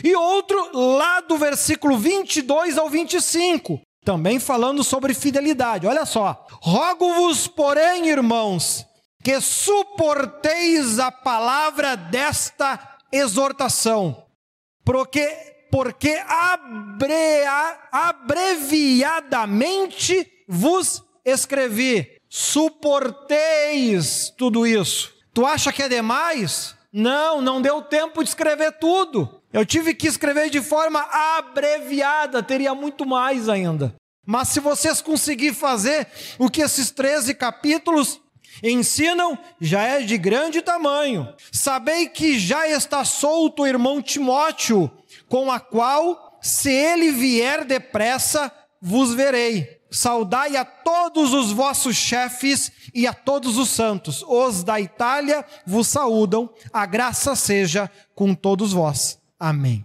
E 0.05 0.15
outro, 0.15 0.71
lá 0.73 1.21
do 1.21 1.37
versículo 1.37 1.99
22 1.99 2.79
ao 2.79 2.89
25, 2.89 3.81
também 4.05 4.39
falando 4.39 4.85
sobre 4.85 5.15
fidelidade. 5.15 5.87
Olha 5.87 6.05
só. 6.05 6.47
Rogo-vos, 6.61 7.47
porém, 7.47 8.09
irmãos, 8.09 8.85
que 9.23 9.41
suporteis 9.41 10.99
a 10.99 11.13
palavra 11.13 11.97
desta 11.97 12.99
exortação, 13.13 14.27
porque, 14.85 15.29
porque 15.71 16.21
abrea, 16.27 17.79
abreviadamente 17.93 20.29
vos 20.49 21.01
escrevi. 21.25 22.21
Suporteis 22.29 24.35
tudo 24.37 24.67
isso. 24.67 25.13
Tu 25.35 25.47
acha 25.47 25.73
que 25.73 25.83
é 25.83 25.89
demais? 25.89 26.77
Não, 26.93 27.41
não 27.41 27.63
deu 27.63 27.83
tempo 27.83 28.23
de 28.23 28.29
escrever 28.31 28.79
tudo. 28.79 29.42
Eu 29.53 29.67
tive 29.67 29.95
que 29.95 30.07
escrever 30.07 30.49
de 30.49 30.63
forma 30.63 31.01
abreviada, 31.39 32.43
teria 32.43 32.75
muito 32.75 33.05
mais 33.05 33.49
ainda. 33.49 33.95
Mas 34.27 34.49
se 34.49 34.61
vocês 34.61 35.03
conseguirem 35.03 35.55
fazer 35.55 36.07
o 36.39 36.49
que 36.49 36.63
esses 36.63 36.91
13 36.91 37.35
capítulos 37.35 38.21
ensinam, 38.63 39.39
já 39.61 39.83
é 39.83 40.01
de 40.03 40.17
grande 40.17 40.63
tamanho. 40.63 41.29
Sabei 41.51 42.09
que 42.09 42.39
já 42.39 42.67
está 42.69 43.05
solto 43.05 43.63
o 43.63 43.67
irmão 43.67 44.01
Timóteo, 44.01 44.91
com 45.29 45.51
a 45.51 45.61
qual, 45.61 46.39
se 46.41 46.71
ele 46.71 47.11
vier 47.11 47.65
depressa, 47.65 48.51
vos 48.81 49.13
verei. 49.13 49.83
Saudai 49.91 50.57
a 50.57 50.65
todos 50.65 51.35
os 51.35 51.53
vossos 51.53 51.95
chefes 51.95 52.73
e 52.95 53.07
a 53.07 53.13
todos 53.13 53.59
os 53.59 53.69
santos. 53.69 54.25
Os 54.27 54.65
da 54.65 54.81
Itália 54.81 55.45
vos 55.67 55.89
saúdam. 55.89 56.49
A 56.73 56.87
graça 56.87 57.37
seja 57.37 57.91
com 58.15 58.35
todos 58.35 58.73
vós. 58.73 59.22
Amém. 59.43 59.85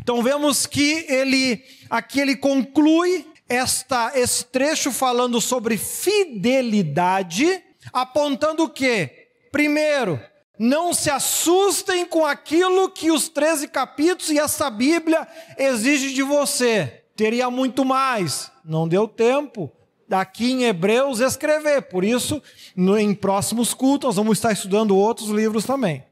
Então 0.00 0.22
vemos 0.22 0.66
que 0.66 1.04
ele 1.08 1.64
aqui 1.90 2.20
ele 2.20 2.36
conclui 2.36 3.26
esta 3.48 4.12
esse 4.14 4.44
trecho 4.44 4.92
falando 4.92 5.40
sobre 5.40 5.76
fidelidade, 5.76 7.60
apontando 7.92 8.62
o 8.62 8.68
quê? 8.68 9.30
Primeiro, 9.50 10.20
não 10.56 10.94
se 10.94 11.10
assustem 11.10 12.06
com 12.06 12.24
aquilo 12.24 12.88
que 12.88 13.10
os 13.10 13.28
13 13.28 13.66
capítulos 13.66 14.30
e 14.30 14.38
essa 14.38 14.70
Bíblia 14.70 15.26
exige 15.58 16.14
de 16.14 16.22
você. 16.22 17.02
Teria 17.16 17.50
muito 17.50 17.84
mais, 17.84 18.48
não 18.64 18.86
deu 18.86 19.08
tempo 19.08 19.72
daqui 20.14 20.52
em 20.52 20.64
Hebreus 20.64 21.18
escrever. 21.18 21.82
Por 21.82 22.04
isso, 22.04 22.40
no, 22.76 22.96
em 22.96 23.12
próximos 23.12 23.74
cultos, 23.74 24.06
nós 24.06 24.16
vamos 24.16 24.38
estar 24.38 24.52
estudando 24.52 24.96
outros 24.96 25.28
livros 25.28 25.64
também. 25.64 26.04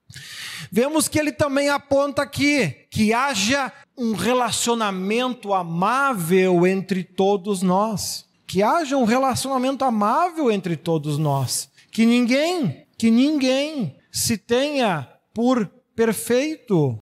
Vemos 0.72 1.06
que 1.06 1.20
ele 1.20 1.30
também 1.30 1.68
aponta 1.68 2.22
aqui 2.22 2.86
que 2.90 3.12
haja 3.12 3.72
um 3.96 4.12
relacionamento 4.12 5.54
amável 5.54 6.66
entre 6.66 7.04
todos 7.04 7.62
nós. 7.62 8.26
Que 8.44 8.60
haja 8.60 8.96
um 8.96 9.04
relacionamento 9.04 9.84
amável 9.84 10.50
entre 10.50 10.76
todos 10.76 11.16
nós. 11.16 11.70
Que 11.92 12.04
ninguém, 12.04 12.84
que 12.98 13.08
ninguém 13.08 13.96
se 14.10 14.36
tenha 14.36 15.08
por 15.32 15.70
perfeito. 15.94 16.98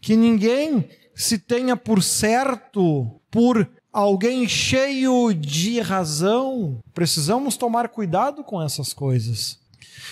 Que 0.00 0.14
ninguém 0.14 0.88
se 1.12 1.38
tenha 1.38 1.76
por 1.76 2.02
certo, 2.02 3.20
por 3.30 3.68
alguém 3.92 4.48
cheio 4.48 5.32
de 5.34 5.80
razão. 5.80 6.78
Precisamos 6.94 7.56
tomar 7.56 7.88
cuidado 7.88 8.44
com 8.44 8.62
essas 8.62 8.92
coisas. 8.92 9.58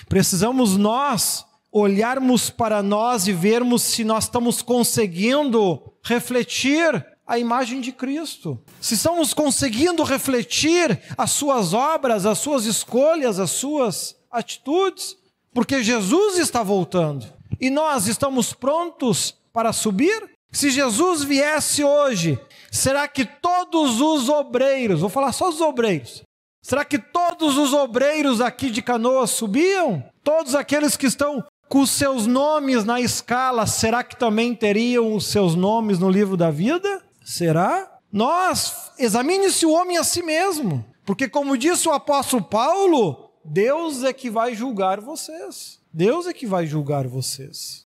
Precisamos 0.09 0.77
nós 0.77 1.45
olharmos 1.71 2.51
para 2.51 2.83
nós 2.83 3.27
e 3.27 3.33
vermos 3.33 3.83
se 3.83 4.05
nós 4.05 4.25
estamos 4.25 4.63
conseguindo 4.63 5.83
refletir 6.03 7.07
a 7.27 7.39
imagem 7.39 7.81
de 7.81 7.93
Cristo. 7.93 8.59
Se 8.81 8.95
estamos 8.95 9.35
conseguindo 9.35 10.03
refletir 10.03 10.99
as 11.17 11.31
suas 11.33 11.75
obras, 11.75 12.25
as 12.25 12.39
suas 12.39 12.65
escolhas, 12.65 13.39
as 13.39 13.51
suas 13.51 14.17
atitudes, 14.31 15.17
porque 15.53 15.83
Jesus 15.83 16.39
está 16.39 16.63
voltando. 16.63 17.27
E 17.61 17.69
nós 17.69 18.07
estamos 18.07 18.55
prontos 18.55 19.35
para 19.53 19.73
subir? 19.73 20.31
Se 20.51 20.71
Jesus 20.71 21.23
viesse 21.23 21.85
hoje, 21.85 22.39
será 22.71 23.07
que 23.09 23.25
todos 23.25 24.01
os 24.01 24.29
obreiros, 24.29 25.01
vou 25.01 25.11
falar 25.11 25.33
só 25.33 25.49
os 25.49 25.61
obreiros, 25.61 26.23
será 26.63 26.85
que 26.85 26.99
todos 26.99 27.57
os 27.57 27.73
obreiros 27.73 28.41
aqui 28.41 28.71
de 28.71 28.83
Canoas 28.83 29.31
subiam? 29.31 30.03
Todos 30.23 30.55
aqueles 30.55 30.97
que 30.97 31.07
estão 31.07 31.45
com 31.69 31.85
seus 31.85 32.27
nomes 32.27 32.85
na 32.85 33.01
escala, 33.01 33.67
será 33.67 34.03
que 34.03 34.17
também 34.17 34.55
teriam 34.55 35.15
os 35.15 35.27
seus 35.27 35.55
nomes 35.55 35.99
no 35.99 36.11
livro 36.11 36.37
da 36.37 36.51
vida? 36.51 37.03
Será? 37.25 37.99
Nós, 38.11 38.91
examine-se 38.99 39.67
o 39.67 39.73
homem 39.73 39.99
a 39.99 40.05
si 40.05 40.23
mesmo, 40.23 40.85
porque, 41.05 41.29
como 41.29 41.59
disse 41.59 41.89
o 41.89 41.93
apóstolo 41.93 42.43
Paulo, 42.43 43.31
Deus 43.45 44.03
é 44.03 44.13
que 44.13 44.31
vai 44.31 44.55
julgar 44.55 45.01
vocês. 45.01 45.79
Deus 45.93 46.27
é 46.27 46.33
que 46.33 46.47
vai 46.47 46.67
julgar 46.67 47.07
vocês. 47.07 47.87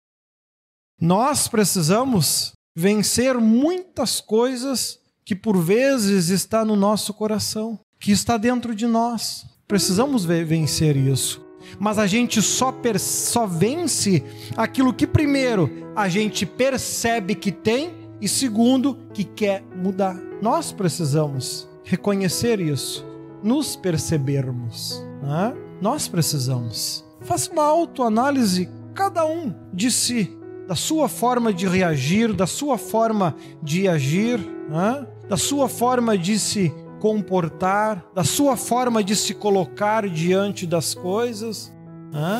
Nós 1.00 1.48
precisamos 1.48 2.52
vencer 2.74 3.38
muitas 3.38 4.20
coisas 4.20 4.98
que 5.24 5.34
por 5.34 5.56
vezes 5.58 6.28
está 6.28 6.64
no 6.64 6.76
nosso 6.76 7.14
coração, 7.14 7.78
que 7.98 8.10
está 8.10 8.36
dentro 8.36 8.74
de 8.74 8.86
nós. 8.86 9.46
Precisamos 9.68 10.24
vencer 10.24 10.96
isso. 10.96 11.40
Mas 11.78 11.98
a 11.98 12.06
gente 12.06 12.42
só, 12.42 12.74
só 12.98 13.46
vence 13.46 14.22
aquilo 14.56 14.92
que, 14.92 15.06
primeiro, 15.06 15.70
a 15.94 16.08
gente 16.08 16.44
percebe 16.44 17.34
que 17.34 17.52
tem 17.52 17.94
e, 18.20 18.28
segundo, 18.28 18.98
que 19.14 19.24
quer 19.24 19.62
mudar. 19.76 20.16
Nós 20.40 20.72
precisamos 20.72 21.68
reconhecer 21.84 22.60
isso, 22.60 23.06
nos 23.42 23.76
percebermos. 23.76 25.02
Né? 25.22 25.54
Nós 25.80 26.08
precisamos. 26.08 27.04
Faça 27.20 27.50
uma 27.52 27.64
autoanálise, 27.64 28.68
cada 28.94 29.24
um 29.24 29.54
de 29.72 29.90
si, 29.90 30.36
da 30.66 30.74
sua 30.74 31.08
forma 31.08 31.52
de 31.52 31.66
reagir, 31.66 32.32
da 32.32 32.46
sua 32.46 32.78
forma 32.78 33.34
de 33.62 33.88
agir, 33.88 34.38
né? 34.68 35.06
da 35.28 35.36
sua 35.36 35.68
forma 35.68 36.16
de 36.16 36.38
se 36.38 36.72
comportar, 37.00 38.04
da 38.14 38.22
sua 38.22 38.56
forma 38.56 39.02
de 39.02 39.16
se 39.16 39.34
colocar 39.34 40.08
diante 40.08 40.66
das 40.66 40.94
coisas. 40.94 41.72
Né? 42.12 42.38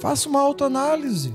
Faça 0.00 0.28
uma 0.28 0.40
autoanálise. 0.40 1.32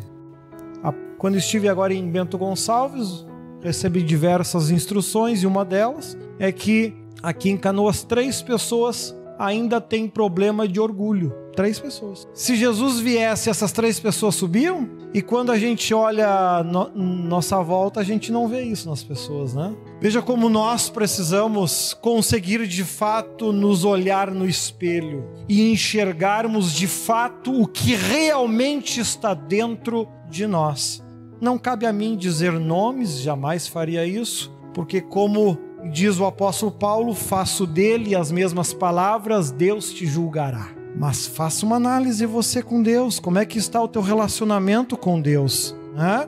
Quando 1.22 1.38
estive 1.38 1.70
agora 1.70 1.94
em 1.94 2.10
Bento 2.10 2.36
Gonçalves, 2.36 3.28
recebi 3.62 4.02
diversas 4.02 4.72
instruções 4.72 5.44
e 5.44 5.46
uma 5.46 5.64
delas 5.64 6.18
é 6.40 6.52
que 6.52 6.96
aqui 7.22 7.52
em 7.52 7.58
Canoas 7.58 8.04
três 8.04 8.42
pessoas 8.42 9.16
ainda 9.38 9.80
têm 9.80 10.08
problema 10.08 10.68
de 10.68 10.80
orgulho. 10.80 11.32
Três 11.56 11.80
pessoas. 11.80 12.28
Se 12.34 12.56
Jesus 12.56 13.00
viesse, 13.00 13.52
essas 13.52 13.72
três 13.72 14.00
pessoas 14.00 14.34
subiam? 14.34 14.90
E 15.14 15.22
quando 15.22 15.52
a 15.52 15.60
gente 15.60 15.94
olha 15.94 16.64
no, 16.64 16.90
nossa 16.96 17.62
volta, 17.62 18.00
a 18.00 18.04
gente 18.04 18.32
não 18.32 18.48
vê 18.48 18.64
isso 18.64 18.90
nas 18.90 19.04
pessoas, 19.04 19.54
né? 19.54 19.74
Veja 20.00 20.22
como 20.22 20.48
nós 20.48 20.90
precisamos 20.90 21.94
conseguir 21.94 22.66
de 22.66 22.86
fato 22.86 23.52
nos 23.52 23.84
olhar 23.84 24.32
no 24.32 24.48
espelho 24.48 25.28
e 25.50 25.70
enxergarmos 25.70 26.72
de 26.72 26.88
fato 26.88 27.62
o 27.62 27.68
que 27.68 27.94
realmente 27.94 29.02
está 29.02 29.34
dentro 29.34 30.08
de 30.30 30.48
nós. 30.48 31.04
Não 31.42 31.58
cabe 31.58 31.86
a 31.86 31.92
mim 31.92 32.16
dizer 32.16 32.54
nomes, 32.54 33.20
jamais 33.20 33.68
faria 33.68 34.06
isso, 34.06 34.50
porque, 34.74 35.02
como 35.02 35.58
diz 35.92 36.20
o 36.20 36.26
apóstolo 36.26 36.72
Paulo, 36.72 37.14
faço 37.14 37.68
dele 37.68 38.16
as 38.16 38.32
mesmas 38.32 38.74
palavras, 38.74 39.52
Deus 39.52 39.92
te 39.92 40.06
julgará. 40.06 40.81
Mas 40.96 41.26
faça 41.26 41.66
uma 41.66 41.78
análise 41.78 42.26
você 42.26 42.62
com 42.62 42.82
Deus, 42.82 43.20
como 43.20 43.40
é 43.40 43.46
que 43.46 43.58
está 43.58 43.82
o 43.82 43.88
teu 43.88 44.02
relacionamento 44.02 44.98
com 44.98 45.20
Deus? 45.20 45.76
Né? 45.96 46.28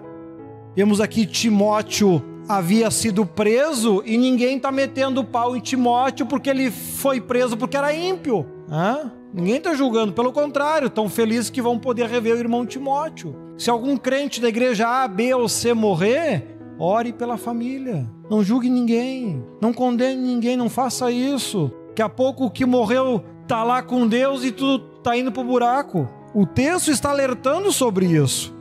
Temos 0.75 0.99
aqui 0.99 1.25
Timóteo 1.25 2.23
havia 2.47 2.91
sido 2.91 3.25
preso 3.25 4.03
e 4.05 4.17
ninguém 4.17 4.57
está 4.57 4.71
metendo 4.71 5.23
pau 5.23 5.55
em 5.55 5.59
Timóteo 5.59 6.25
porque 6.25 6.49
ele 6.49 6.71
foi 6.71 7.21
preso 7.21 7.55
porque 7.55 7.77
era 7.77 7.93
ímpio. 7.93 8.45
Né? 8.67 9.11
Ninguém 9.33 9.57
está 9.57 9.73
julgando, 9.73 10.13
pelo 10.13 10.31
contrário, 10.31 10.87
estão 10.87 11.09
felizes 11.09 11.49
que 11.49 11.61
vão 11.61 11.79
poder 11.79 12.07
rever 12.07 12.35
o 12.35 12.39
irmão 12.39 12.65
Timóteo. 12.65 13.35
Se 13.57 13.69
algum 13.69 13.97
crente 13.97 14.41
da 14.41 14.49
igreja 14.49 14.87
A, 14.87 15.07
B 15.07 15.33
ou 15.33 15.47
C 15.47 15.73
morrer, 15.73 16.57
ore 16.77 17.13
pela 17.13 17.37
família. 17.37 18.09
Não 18.29 18.43
julgue 18.43 18.69
ninguém, 18.69 19.43
não 19.61 19.73
condene 19.73 20.21
ninguém, 20.21 20.57
não 20.57 20.69
faça 20.69 21.11
isso. 21.11 21.71
Daqui 21.87 22.01
a 22.01 22.09
pouco 22.09 22.45
o 22.45 22.51
que 22.51 22.65
morreu 22.65 23.23
está 23.53 23.63
lá 23.63 23.83
com 23.83 24.07
Deus 24.07 24.43
e 24.43 24.51
tudo 24.51 24.97
está 24.97 25.15
indo 25.15 25.31
para 25.31 25.43
o 25.43 25.45
buraco. 25.45 26.09
O 26.33 26.43
texto 26.43 26.89
está 26.89 27.11
alertando 27.11 27.71
sobre 27.71 28.07
isso. 28.07 28.51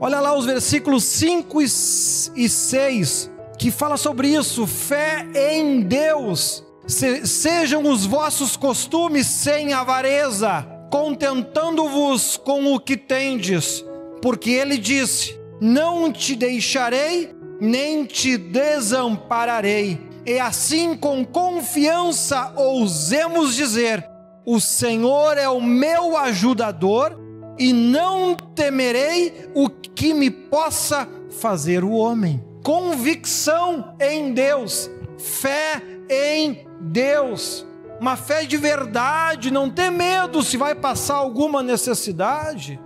Olha 0.00 0.18
lá 0.18 0.36
os 0.36 0.44
versículos 0.44 1.04
5 1.04 1.62
e 1.62 2.48
6 2.48 3.30
que 3.56 3.70
fala 3.70 3.96
sobre 3.96 4.28
isso, 4.28 4.66
fé 4.66 5.24
em 5.34 5.80
Deus 5.80 6.64
se, 6.84 7.26
sejam 7.26 7.82
os 7.88 8.06
vossos 8.06 8.56
costumes 8.56 9.26
sem 9.26 9.72
avareza, 9.72 10.66
contentando-vos 10.90 12.36
com 12.36 12.74
o 12.74 12.80
que 12.80 12.96
tendes, 12.96 13.84
porque 14.22 14.50
ele 14.50 14.78
disse: 14.78 15.38
Não 15.60 16.10
te 16.12 16.34
deixarei, 16.34 17.34
nem 17.60 18.04
te 18.04 18.36
desampararei. 18.36 20.07
E 20.28 20.38
assim, 20.38 20.94
com 20.94 21.24
confiança, 21.24 22.52
ousemos 22.54 23.54
dizer: 23.54 24.06
O 24.44 24.60
Senhor 24.60 25.38
é 25.38 25.48
o 25.48 25.58
meu 25.58 26.18
ajudador, 26.18 27.18
e 27.58 27.72
não 27.72 28.34
temerei 28.34 29.48
o 29.54 29.70
que 29.70 30.12
me 30.12 30.30
possa 30.30 31.08
fazer 31.40 31.82
o 31.82 31.92
homem. 31.92 32.44
Convicção 32.62 33.94
em 33.98 34.34
Deus, 34.34 34.90
fé 35.16 35.82
em 36.10 36.68
Deus, 36.78 37.66
uma 37.98 38.14
fé 38.14 38.44
de 38.44 38.58
verdade, 38.58 39.50
não 39.50 39.70
ter 39.70 39.88
medo 39.88 40.42
se 40.42 40.58
vai 40.58 40.74
passar 40.74 41.14
alguma 41.14 41.62
necessidade. 41.62 42.78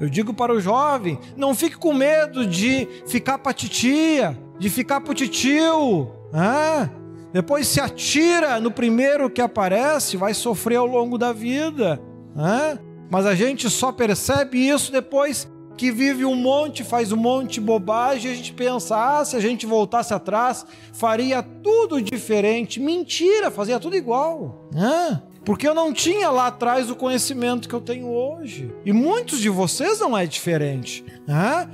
Eu 0.00 0.08
digo 0.08 0.32
para 0.32 0.54
o 0.54 0.60
jovem: 0.60 1.18
não 1.36 1.54
fique 1.54 1.76
com 1.76 1.92
medo 1.92 2.46
de 2.46 2.88
ficar 3.06 3.36
para 3.36 3.52
titia, 3.52 4.38
de 4.58 4.70
ficar 4.70 5.02
para 5.02 5.12
titio. 5.12 6.17
Ah, 6.32 6.88
depois 7.32 7.66
se 7.66 7.80
atira 7.80 8.58
no 8.60 8.70
primeiro 8.70 9.30
que 9.30 9.40
aparece, 9.40 10.16
vai 10.16 10.34
sofrer 10.34 10.76
ao 10.76 10.86
longo 10.86 11.18
da 11.18 11.32
vida. 11.32 12.00
Ah, 12.36 12.78
mas 13.10 13.26
a 13.26 13.34
gente 13.34 13.68
só 13.70 13.92
percebe 13.92 14.58
isso 14.68 14.92
depois 14.92 15.48
que 15.76 15.92
vive 15.92 16.24
um 16.24 16.34
monte, 16.34 16.82
faz 16.82 17.12
um 17.12 17.16
monte 17.16 17.54
de 17.54 17.60
bobagem, 17.60 18.32
a 18.32 18.34
gente 18.34 18.52
pensa, 18.52 19.20
ah, 19.20 19.24
se 19.24 19.36
a 19.36 19.40
gente 19.40 19.64
voltasse 19.64 20.12
atrás, 20.12 20.66
faria 20.92 21.40
tudo 21.40 22.02
diferente. 22.02 22.80
Mentira, 22.80 23.50
fazia 23.50 23.78
tudo 23.78 23.94
igual. 23.94 24.68
Ah, 24.76 25.20
porque 25.44 25.66
eu 25.66 25.74
não 25.74 25.92
tinha 25.92 26.30
lá 26.30 26.48
atrás 26.48 26.90
o 26.90 26.96
conhecimento 26.96 27.68
que 27.68 27.74
eu 27.74 27.80
tenho 27.80 28.08
hoje. 28.08 28.74
E 28.84 28.92
muitos 28.92 29.38
de 29.38 29.48
vocês 29.48 30.00
não 30.00 30.18
é 30.18 30.26
diferente. 30.26 31.04
Ah, 31.28 31.68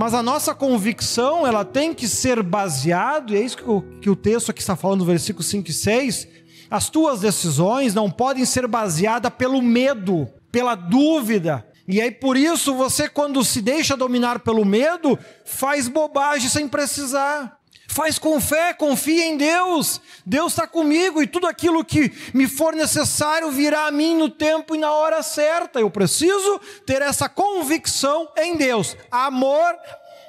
mas 0.00 0.14
a 0.14 0.22
nossa 0.22 0.54
convicção, 0.54 1.46
ela 1.46 1.62
tem 1.62 1.92
que 1.92 2.08
ser 2.08 2.42
baseado, 2.42 3.34
e 3.34 3.36
é 3.36 3.40
isso 3.42 3.58
que 3.58 3.70
o, 3.70 3.82
que 4.00 4.08
o 4.08 4.16
texto 4.16 4.50
aqui 4.50 4.62
está 4.62 4.74
falando 4.74 5.00
no 5.00 5.04
versículo 5.04 5.42
5 5.42 5.68
e 5.68 5.74
6, 5.74 6.26
as 6.70 6.88
tuas 6.88 7.20
decisões 7.20 7.92
não 7.92 8.10
podem 8.10 8.46
ser 8.46 8.66
baseadas 8.66 9.30
pelo 9.36 9.60
medo, 9.60 10.26
pela 10.50 10.74
dúvida, 10.74 11.66
e 11.86 12.00
aí 12.00 12.10
por 12.10 12.34
isso 12.38 12.74
você, 12.74 13.10
quando 13.10 13.44
se 13.44 13.60
deixa 13.60 13.94
dominar 13.94 14.38
pelo 14.38 14.64
medo, 14.64 15.18
faz 15.44 15.86
bobagem 15.86 16.48
sem 16.48 16.66
precisar. 16.66 17.59
Faz 17.90 18.20
com 18.20 18.40
fé, 18.40 18.72
confia 18.72 19.26
em 19.26 19.36
Deus. 19.36 20.00
Deus 20.24 20.52
está 20.52 20.64
comigo 20.64 21.20
e 21.20 21.26
tudo 21.26 21.48
aquilo 21.48 21.84
que 21.84 22.12
me 22.32 22.46
for 22.46 22.72
necessário 22.72 23.50
virá 23.50 23.86
a 23.86 23.90
mim 23.90 24.16
no 24.16 24.28
tempo 24.30 24.76
e 24.76 24.78
na 24.78 24.92
hora 24.92 25.24
certa. 25.24 25.80
Eu 25.80 25.90
preciso 25.90 26.60
ter 26.86 27.02
essa 27.02 27.28
convicção 27.28 28.28
em 28.36 28.56
Deus. 28.56 28.96
Amor, 29.10 29.76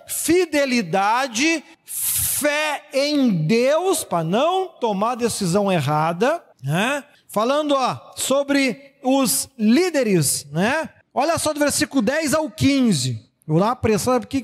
fidelidade, 0.07 1.63
fé 1.85 2.83
em 2.91 3.29
Deus 3.45 4.03
para 4.03 4.23
não 4.23 4.67
tomar 4.67 5.13
decisão 5.13 5.71
errada. 5.71 6.43
Né? 6.63 7.03
Falando 7.27 7.75
ó, 7.75 8.13
sobre 8.15 8.95
os 9.03 9.47
líderes, 9.55 10.47
né? 10.51 10.89
Olha 11.13 11.37
só 11.37 11.53
do 11.53 11.59
versículo 11.59 12.01
10 12.01 12.33
ao 12.33 12.49
15. 12.49 13.23
Vou 13.45 13.59
uma 13.59 13.75
pressão, 13.75 14.19
porque 14.19 14.43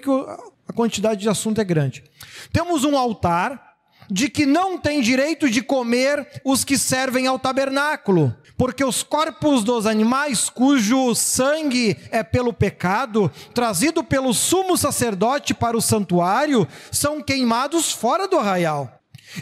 a 0.68 0.74
quantidade 0.74 1.22
de 1.22 1.30
assunto 1.30 1.60
é 1.60 1.64
grande. 1.64 2.04
Temos 2.52 2.84
um 2.84 2.98
altar 2.98 3.68
de 4.10 4.30
que 4.30 4.46
não 4.46 4.78
tem 4.78 5.02
direito 5.02 5.50
de 5.50 5.62
comer 5.62 6.42
os 6.44 6.64
que 6.64 6.78
servem 6.78 7.28
ao 7.28 7.38
tabernáculo, 7.38 8.36
porque 8.58 8.84
os 8.84 9.04
corpos 9.04 9.64
dos 9.64 9.86
animais 9.86 10.50
cujo 10.50 11.14
sangue 11.14 11.98
é 12.10 12.24
pelo 12.24 12.54
pecado, 12.54 13.32
trazido 13.54 14.04
pelo 14.04 14.34
sumo 14.34 14.78
sacerdote 14.78 15.54
para 15.54 15.78
o 15.78 15.82
santuário, 15.82 16.68
são 16.92 17.22
queimados 17.22 17.92
fora 17.92 18.28
do 18.28 18.38
arraial. 18.38 18.94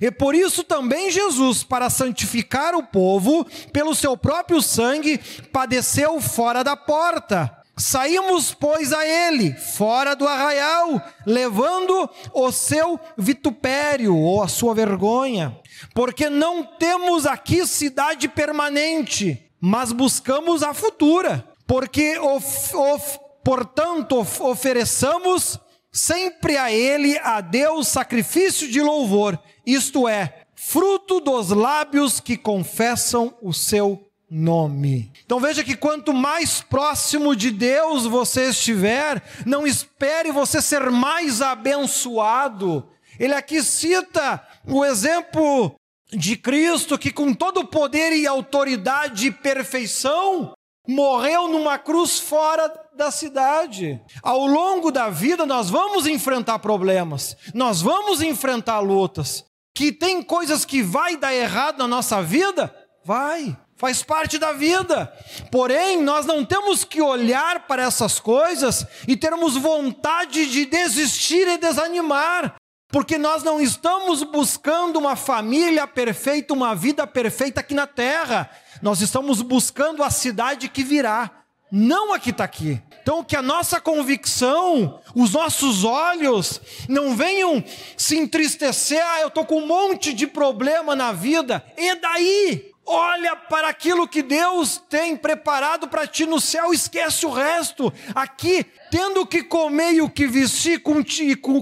E 0.02 0.10
por 0.10 0.34
isso 0.34 0.64
também 0.64 1.12
Jesus, 1.12 1.64
para 1.64 1.90
santificar 1.90 2.74
o 2.76 2.84
povo, 2.84 3.46
pelo 3.72 3.94
seu 3.94 4.18
próprio 4.18 4.62
sangue, 4.62 5.20
padeceu 5.54 6.20
fora 6.20 6.64
da 6.64 6.76
porta. 6.76 7.65
Saímos, 7.78 8.54
pois, 8.54 8.94
a 8.94 9.06
ele, 9.06 9.54
fora 9.54 10.16
do 10.16 10.26
arraial, 10.26 11.02
levando 11.26 12.10
o 12.34 12.50
seu 12.50 12.98
vitupério 13.18 14.16
ou 14.16 14.42
a 14.42 14.48
sua 14.48 14.74
vergonha, 14.74 15.60
porque 15.94 16.30
não 16.30 16.64
temos 16.64 17.26
aqui 17.26 17.68
cidade 17.68 18.30
permanente, 18.30 19.52
mas 19.60 19.92
buscamos 19.92 20.64
a 20.64 20.74
futura, 20.74 21.46
porque, 21.68 22.18
of, 22.18 22.76
of, 22.76 23.20
portanto, 23.44 24.20
of, 24.20 24.42
ofereçamos 24.42 25.60
sempre 25.92 26.56
a 26.56 26.72
ele, 26.72 27.18
a 27.20 27.42
Deus, 27.42 27.90
sacrifício 27.90 28.70
de 28.70 28.82
louvor. 28.82 29.38
Isto 29.66 30.08
é, 30.08 30.44
fruto 30.56 31.20
dos 31.20 31.50
lábios 31.50 32.22
que 32.22 32.38
confessam 32.38 33.36
o 33.42 33.54
seu 33.54 34.06
nome. 34.36 35.14
Então 35.26 35.40
veja 35.40 35.64
que 35.64 35.78
quanto 35.78 36.14
mais 36.14 36.60
próximo 36.60 37.34
de 37.34 37.52
Deus 37.52 38.06
você 38.06 38.50
estiver, 38.50 39.24
não 39.46 39.66
espere 39.66 40.30
você 40.30 40.62
ser 40.62 40.90
mais 40.90 41.42
abençoado. 41.42 42.86
Ele 43.18 43.34
aqui 43.34 43.64
cita 43.64 44.46
o 44.68 44.84
exemplo 44.84 45.74
de 46.12 46.36
Cristo 46.36 46.98
que 46.98 47.12
com 47.12 47.34
todo 47.34 47.62
o 47.62 47.68
poder 47.68 48.12
e 48.12 48.28
autoridade 48.28 49.28
e 49.28 49.32
perfeição 49.32 50.54
morreu 50.86 51.48
numa 51.48 51.80
cruz 51.80 52.20
fora 52.20 52.70
da 52.94 53.10
cidade. 53.12 54.02
Ao 54.22 54.46
longo 54.46 54.92
da 54.92 55.10
vida 55.10 55.46
nós 55.46 55.70
vamos 55.70 56.06
enfrentar 56.06 56.60
problemas, 56.60 57.38
nós 57.54 57.82
vamos 57.82 58.22
enfrentar 58.22 58.80
lutas. 58.82 59.46
Que 59.74 59.92
tem 59.94 60.22
coisas 60.22 60.66
que 60.66 60.82
vai 60.82 61.16
dar 61.18 61.34
errado 61.34 61.80
na 61.80 61.88
nossa 61.88 62.22
vida? 62.22 62.74
Vai. 63.04 63.58
Faz 63.86 64.02
parte 64.02 64.40
da 64.40 64.52
vida. 64.52 65.14
Porém, 65.52 66.02
nós 66.02 66.26
não 66.26 66.44
temos 66.44 66.84
que 66.84 67.04
olhar 67.04 67.68
para 67.68 67.84
essas 67.84 68.20
coisas 68.20 68.84
e 69.08 69.16
termos 69.16 69.56
vontade 69.56 70.48
de 70.50 70.66
desistir 70.66 71.48
e 71.48 71.60
desanimar, 71.60 72.56
porque 72.90 73.20
nós 73.20 73.44
não 73.44 73.62
estamos 73.62 74.24
buscando 74.24 74.98
uma 74.98 75.16
família 75.16 75.86
perfeita, 75.86 76.52
uma 76.52 76.74
vida 76.74 77.06
perfeita 77.06 77.60
aqui 77.60 77.76
na 77.76 77.86
terra. 77.86 78.50
Nós 78.82 79.02
estamos 79.02 79.44
buscando 79.44 80.02
a 80.02 80.10
cidade 80.10 80.68
que 80.68 80.84
virá, 80.84 81.30
não 81.72 82.12
a 82.12 82.18
que 82.18 82.32
está 82.32 82.44
aqui. 82.44 82.82
Então, 83.04 83.24
que 83.24 83.36
a 83.36 83.42
nossa 83.44 83.80
convicção, 83.80 85.00
os 85.14 85.34
nossos 85.34 85.84
olhos, 85.84 86.60
não 86.90 87.16
venham 87.16 87.64
se 87.96 88.18
entristecer. 88.18 89.00
Ah, 89.00 89.22
eu 89.22 89.28
estou 89.28 89.46
com 89.46 89.60
um 89.60 89.68
monte 89.68 90.12
de 90.12 90.26
problema 90.26 90.96
na 90.96 91.12
vida. 91.12 91.64
E 91.78 91.94
daí? 91.94 92.75
Olha 92.88 93.36
para 93.36 93.68
aquilo 93.68 94.08
que 94.08 94.22
Deus 94.22 94.78
tem 94.88 95.18
preparado 95.18 95.88
para 95.88 96.06
ti 96.06 96.28
no 96.28 96.40
céu, 96.40 96.72
esquece 96.72 97.26
o 97.26 97.32
resto. 97.32 97.92
Aqui, 98.14 98.64
tendo 98.92 99.26
que 99.26 99.42
comer 99.42 99.94
e 99.94 100.02
o 100.02 100.10
que 100.10 100.28
vestir, 100.28 100.82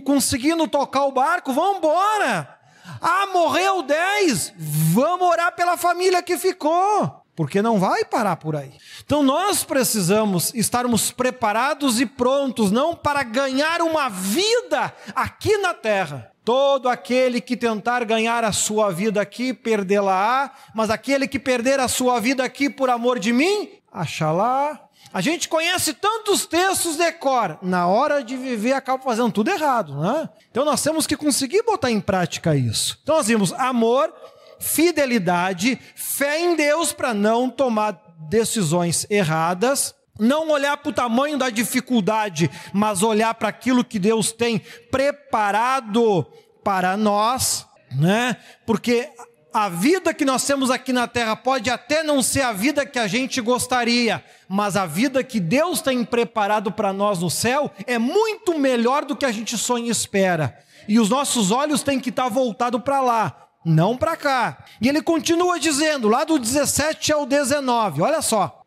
conseguindo 0.04 0.68
tocar 0.68 1.06
o 1.06 1.14
barco, 1.14 1.54
vamos 1.54 1.78
embora. 1.78 2.60
Ah, 3.00 3.28
morreu 3.28 3.82
10, 3.82 4.54
vamos 4.58 5.28
orar 5.28 5.56
pela 5.56 5.78
família 5.78 6.22
que 6.22 6.38
ficou, 6.38 7.24
porque 7.34 7.62
não 7.62 7.80
vai 7.80 8.04
parar 8.04 8.36
por 8.36 8.58
aí. 8.58 8.74
Então 9.06 9.24
nós 9.24 9.64
precisamos 9.64 10.54
estarmos 10.54 11.10
preparados 11.10 12.02
e 12.02 12.06
prontos, 12.06 12.70
não 12.72 12.94
para 12.94 13.24
ganhar 13.24 13.82
uma 13.82 14.10
vida 14.10 14.94
aqui 15.16 15.58
na 15.58 15.74
terra, 15.74 16.33
Todo 16.44 16.90
aquele 16.90 17.40
que 17.40 17.56
tentar 17.56 18.04
ganhar 18.04 18.44
a 18.44 18.52
sua 18.52 18.92
vida 18.92 19.22
aqui, 19.22 19.54
perdê-la-á, 19.54 20.52
mas 20.76 20.90
aquele 20.90 21.28
que 21.28 21.40
perder 21.40 21.80
a 21.80 21.88
sua 21.88 22.20
vida 22.20 22.44
aqui 22.44 22.70
por 22.70 22.90
amor 22.90 23.18
de 23.18 23.32
mim, 23.32 23.70
achará. 23.92 24.80
A 25.14 25.22
gente 25.22 25.48
conhece 25.48 25.94
tantos 25.94 26.46
textos 26.46 26.98
de 26.98 27.12
cor, 27.14 27.58
na 27.62 27.88
hora 27.88 28.24
de 28.24 28.36
viver 28.36 28.74
acaba 28.74 29.02
fazendo 29.02 29.32
tudo 29.32 29.52
errado, 29.52 29.98
né? 30.00 30.30
Então 30.50 30.66
nós 30.66 30.82
temos 30.82 31.06
que 31.06 31.16
conseguir 31.16 31.64
botar 31.64 31.92
em 31.92 32.02
prática 32.02 32.56
isso. 32.56 33.00
Então 33.04 33.18
nós 33.18 33.28
vimos 33.28 33.54
amor, 33.54 34.14
fidelidade, 34.60 35.80
fé 35.96 36.42
em 36.42 36.56
Deus 36.56 36.92
para 36.92 37.14
não 37.14 37.50
tomar 37.50 38.02
decisões 38.28 39.06
erradas, 39.10 39.94
não 40.20 40.50
olhar 40.50 40.78
para 40.78 40.90
o 40.90 40.94
tamanho 40.94 41.38
da 41.38 41.50
dificuldade, 41.50 42.50
mas 42.72 43.02
olhar 43.02 43.34
para 43.34 43.50
aquilo 43.50 43.84
que 43.84 43.98
Deus 43.98 44.32
tem 44.32 44.62
preparado 44.92 46.26
para 46.64 46.96
nós, 46.96 47.66
né? 47.92 48.38
Porque 48.66 49.10
a 49.54 49.70
vida 49.70 50.14
que 50.14 50.26
nós 50.26 50.44
temos 50.46 50.72
aqui 50.72 50.92
na 50.92 51.08
terra 51.08 51.36
pode 51.36 51.70
até 51.70 52.02
não 52.02 52.24
ser 52.24 52.42
a 52.42 52.52
vida 52.52 52.86
que 52.86 52.98
a 52.98 53.08
gente 53.08 53.40
gostaria, 53.40 54.24
mas 54.48 54.76
a 54.76 54.86
vida 54.86 55.24
que 55.24 55.40
Deus 55.40 55.82
tem 55.82 56.04
preparado 56.04 56.72
para 56.72 56.92
nós 56.92 57.20
no 57.20 57.30
céu 57.30 57.72
é 57.86 58.00
muito 58.00 58.58
melhor 58.58 59.06
do 59.06 59.16
que 59.16 59.26
a 59.26 59.32
gente 59.32 59.58
sonha 59.58 59.88
e 59.88 59.92
espera. 59.92 60.58
E 60.88 61.00
os 61.00 61.10
nossos 61.10 61.52
olhos 61.52 61.84
têm 61.84 62.00
que 62.00 62.10
estar 62.10 62.30
voltados 62.30 62.82
para 62.82 63.00
lá, 63.00 63.48
não 63.64 63.96
para 63.96 64.18
cá. 64.18 64.66
E 64.82 64.90
ele 64.90 65.02
continua 65.02 65.60
dizendo, 65.60 66.10
lá 66.10 66.24
do 66.24 66.40
17 66.40 67.14
ao 67.14 67.26
19, 67.26 68.02
olha 68.02 68.22
só. 68.22 68.63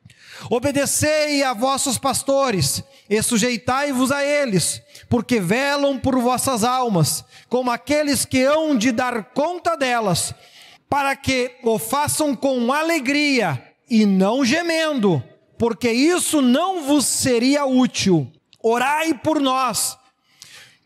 Obedecei 0.51 1.42
a 1.42 1.53
vossos 1.53 1.99
pastores 1.99 2.83
e 3.09 3.20
sujeitai-vos 3.22 4.11
a 4.11 4.25
eles, 4.25 4.83
porque 5.09 5.40
velam 5.40 5.99
por 5.99 6.18
vossas 6.18 6.64
almas, 6.64 7.25
como 7.49 7.70
aqueles 7.70 8.25
que 8.25 8.42
hão 8.42 8.77
de 8.77 8.92
dar 8.92 9.33
conta 9.33 9.77
delas, 9.77 10.35
para 10.88 11.14
que 11.16 11.57
o 11.62 11.79
façam 11.79 12.35
com 12.35 12.72
alegria 12.72 13.62
e 13.88 14.05
não 14.05 14.44
gemendo, 14.44 15.22
porque 15.59 15.90
isso 15.90 16.42
não 16.42 16.83
vos 16.83 17.05
seria 17.07 17.64
útil. 17.64 18.31
Orai 18.62 19.14
por 19.14 19.40
nós, 19.40 19.96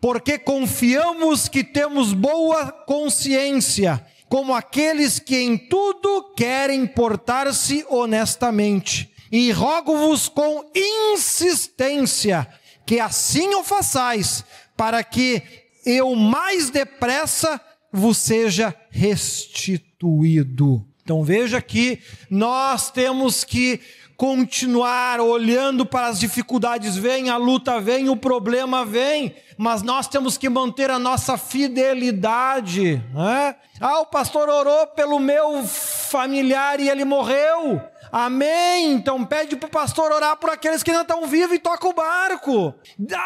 porque 0.00 0.38
confiamos 0.38 1.48
que 1.48 1.64
temos 1.64 2.12
boa 2.12 2.70
consciência, 2.70 4.04
como 4.28 4.54
aqueles 4.54 5.18
que 5.18 5.36
em 5.36 5.58
tudo 5.58 6.32
querem 6.36 6.86
portar-se 6.86 7.84
honestamente. 7.88 9.09
E 9.30 9.50
rogo-vos 9.52 10.28
com 10.28 10.64
insistência 10.74 12.48
que 12.84 12.98
assim 12.98 13.54
o 13.54 13.62
façais, 13.62 14.44
para 14.76 15.04
que 15.04 15.42
eu 15.86 16.16
mais 16.16 16.70
depressa 16.70 17.60
vos 17.92 18.16
seja 18.16 18.74
restituído. 18.90 20.84
Então 21.02 21.22
veja 21.22 21.60
que 21.62 22.00
nós 22.28 22.90
temos 22.90 23.44
que 23.44 23.80
continuar 24.16 25.18
olhando 25.20 25.86
para 25.86 26.08
as 26.08 26.20
dificuldades, 26.20 26.96
vem, 26.96 27.30
a 27.30 27.36
luta 27.36 27.80
vem, 27.80 28.10
o 28.10 28.16
problema 28.16 28.84
vem, 28.84 29.34
mas 29.56 29.82
nós 29.82 30.06
temos 30.08 30.36
que 30.36 30.48
manter 30.48 30.90
a 30.90 30.98
nossa 30.98 31.38
fidelidade. 31.38 33.02
Né? 33.14 33.56
Ah, 33.80 34.00
o 34.00 34.06
pastor 34.06 34.48
orou 34.48 34.86
pelo 34.88 35.18
meu 35.18 35.64
familiar 35.64 36.80
e 36.80 36.90
ele 36.90 37.04
morreu. 37.04 37.80
Amém? 38.12 38.92
Então 38.92 39.24
pede 39.24 39.56
para 39.56 39.66
o 39.66 39.70
pastor 39.70 40.10
orar 40.10 40.36
por 40.36 40.50
aqueles 40.50 40.82
que 40.82 40.90
ainda 40.90 41.02
estão 41.02 41.26
vivos 41.26 41.56
e 41.56 41.58
toca 41.58 41.86
o 41.86 41.92
barco. 41.92 42.74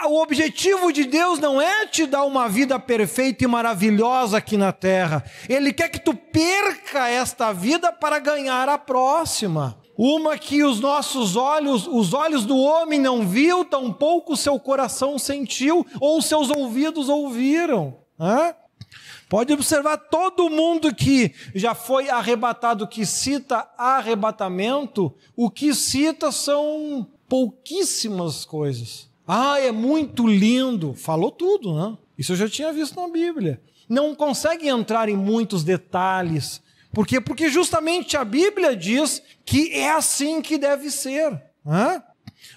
O 0.07 0.23
objetivo 0.23 0.93
de 0.93 1.05
Deus 1.05 1.39
não 1.39 1.61
é 1.61 1.87
te 1.87 2.07
dar 2.07 2.25
uma 2.25 2.49
vida 2.49 2.79
perfeita 2.79 3.45
e 3.45 3.47
maravilhosa 3.47 4.39
aqui 4.39 4.57
na 4.57 4.73
terra. 4.73 5.25
Ele 5.49 5.73
quer 5.73 5.89
que 5.89 5.99
tu 5.99 6.15
perca 6.15 7.09
esta 7.09 7.53
vida 7.53 7.93
para 7.93 8.19
ganhar 8.19 8.69
a 8.69 8.79
próxima. 8.79 9.79
Uma 9.97 10.37
que 10.37 10.65
os 10.65 10.81
nossos 10.81 11.37
olhos, 11.37 11.87
os 11.87 12.13
olhos 12.13 12.45
do 12.45 12.59
homem 12.59 12.99
não 12.99 13.27
viu, 13.27 13.65
tampouco 13.65 14.37
seu 14.37 14.59
coração 14.59 15.19
sentiu, 15.19 15.87
ou 16.01 16.21
seus 16.21 16.51
ouvidos 16.51 17.09
ouviram. 17.09 17.99
Hã? 18.19 18.55
Pode 19.29 19.53
observar 19.53 19.97
todo 19.97 20.51
mundo 20.51 20.95
que 20.95 21.33
já 21.55 21.75
foi 21.75 22.09
arrebatado, 22.09 22.87
que 22.87 23.07
cita 23.07 23.69
arrebatamento, 23.77 25.15
o 25.37 25.51
que 25.51 25.75
cita 25.75 26.31
são 26.31 27.07
pouquíssimas 27.29 28.45
coisas. 28.45 29.09
Ah, 29.27 29.59
é 29.59 29.73
muito 29.73 30.27
lindo. 30.27 30.95
Falou 30.95 31.31
tudo, 31.31 31.75
né? 31.75 31.97
Isso 32.17 32.33
eu 32.33 32.37
já 32.37 32.49
tinha 32.49 32.73
visto 32.73 33.01
na 33.01 33.09
Bíblia. 33.09 33.61
Não 33.89 34.15
consegue 34.15 34.69
entrar 34.69 35.09
em 35.09 35.17
muitos 35.17 35.65
detalhes. 35.65 36.63
Por 36.93 37.07
quê? 37.07 37.21
Porque 37.21 37.49
justamente 37.49 38.17
a 38.17 38.25
Bíblia 38.25 38.77
diz 38.77 39.23
que 39.45 39.73
é 39.73 39.91
assim 39.91 40.41
que 40.41 40.57
deve 40.57 40.91
ser. 40.91 41.43
Né? 41.65 42.03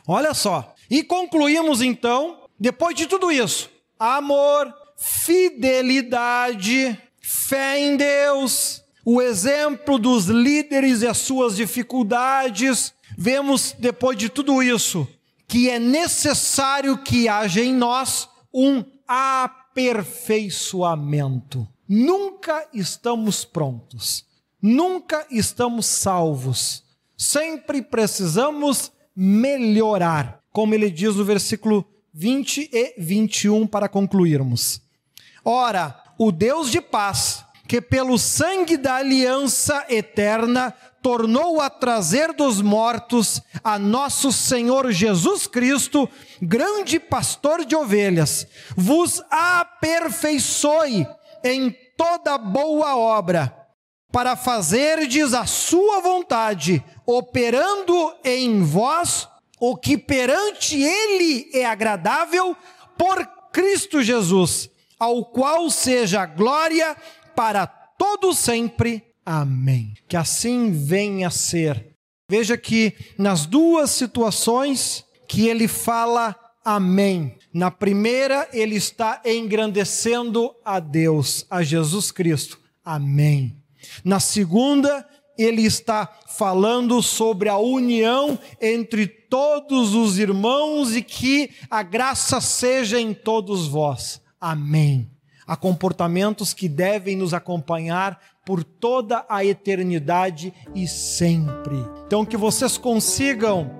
Olha 0.07 0.33
só. 0.33 0.75
E 0.89 1.03
concluímos 1.03 1.81
então, 1.81 2.41
depois 2.59 2.95
de 2.95 3.07
tudo 3.07 3.31
isso: 3.31 3.69
amor, 3.99 4.73
fidelidade, 4.97 6.99
fé 7.21 7.79
em 7.79 7.95
Deus, 7.95 8.83
o 9.05 9.21
exemplo 9.21 9.99
dos 9.99 10.25
líderes 10.25 11.01
e 11.01 11.07
as 11.07 11.19
suas 11.19 11.55
dificuldades. 11.55 12.93
Vemos, 13.17 13.73
depois 13.77 14.17
de 14.17 14.27
tudo 14.27 14.61
isso, 14.61 15.07
que 15.47 15.69
é 15.69 15.79
necessário 15.79 16.97
que 16.97 17.29
haja 17.29 17.63
em 17.63 17.73
nós 17.73 18.27
um 18.53 18.83
aperfeiçoamento. 19.07 21.65
Nunca 21.87 22.67
estamos 22.73 23.45
prontos, 23.45 24.25
nunca 24.61 25.25
estamos 25.31 25.85
salvos, 25.85 26.83
sempre 27.15 27.81
precisamos 27.81 28.91
melhorar, 29.15 30.43
como 30.51 30.73
ele 30.73 30.91
diz 30.91 31.15
no 31.15 31.23
versículo 31.23 31.85
20 32.13 32.69
e 32.73 32.95
21 32.97 33.65
para 33.65 33.87
concluirmos. 33.87 34.85
Ora, 35.49 36.03
o 36.17 36.29
Deus 36.29 36.69
de 36.69 36.81
paz, 36.81 37.45
que 37.69 37.79
pelo 37.79 38.17
sangue 38.19 38.75
da 38.75 38.95
aliança 38.95 39.85
eterna 39.87 40.73
tornou 41.01 41.61
a 41.61 41.69
trazer 41.69 42.33
dos 42.33 42.61
mortos 42.61 43.41
a 43.63 43.79
nosso 43.79 44.33
Senhor 44.33 44.91
Jesus 44.91 45.47
Cristo, 45.47 46.09
grande 46.41 46.99
pastor 46.99 47.63
de 47.63 47.77
ovelhas, 47.77 48.45
vos 48.75 49.23
aperfeiçoe 49.31 51.07
em 51.41 51.73
toda 51.95 52.37
boa 52.37 52.97
obra, 52.97 53.55
para 54.11 54.35
fazerdes 54.35 55.33
a 55.33 55.45
sua 55.45 56.01
vontade, 56.01 56.83
operando 57.05 58.13
em 58.25 58.61
vós 58.63 59.29
o 59.61 59.77
que 59.77 59.97
perante 59.97 60.75
ele 60.83 61.49
é 61.53 61.65
agradável 61.65 62.53
por 62.97 63.25
Cristo 63.53 64.03
Jesus, 64.03 64.69
ao 64.99 65.25
qual 65.25 65.69
seja 65.69 66.25
glória 66.25 66.95
para 67.35 67.67
todo 67.67 68.33
sempre. 68.33 69.03
Amém. 69.25 69.93
Que 70.07 70.15
assim 70.15 70.71
venha 70.71 71.27
a 71.27 71.31
ser. 71.31 71.95
Veja 72.29 72.57
que 72.57 72.93
nas 73.17 73.45
duas 73.45 73.91
situações 73.91 75.05
que 75.27 75.47
ele 75.47 75.67
fala 75.67 76.35
amém. 76.63 77.37
Na 77.53 77.71
primeira, 77.71 78.47
ele 78.51 78.75
está 78.75 79.21
engrandecendo 79.25 80.53
a 80.63 80.79
Deus, 80.79 81.45
a 81.49 81.63
Jesus 81.63 82.11
Cristo. 82.11 82.59
Amém. 82.83 83.55
Na 84.03 84.19
segunda, 84.19 85.07
ele 85.37 85.63
está 85.63 86.05
falando 86.27 87.01
sobre 87.01 87.47
a 87.47 87.57
união 87.57 88.37
entre 88.61 89.07
todos 89.07 89.93
os 89.93 90.17
irmãos 90.17 90.95
e 90.95 91.01
que 91.01 91.51
a 91.69 91.83
graça 91.83 92.41
seja 92.41 92.99
em 92.99 93.13
todos 93.13 93.67
vós. 93.67 94.21
Amém. 94.39 95.09
Há 95.45 95.55
comportamentos 95.55 96.53
que 96.53 96.67
devem 96.67 97.15
nos 97.15 97.33
acompanhar 97.33 98.19
por 98.45 98.63
toda 98.63 99.25
a 99.29 99.43
eternidade 99.45 100.53
e 100.75 100.87
sempre. 100.87 101.77
Então, 102.05 102.25
que 102.25 102.35
vocês 102.35 102.77
consigam 102.77 103.71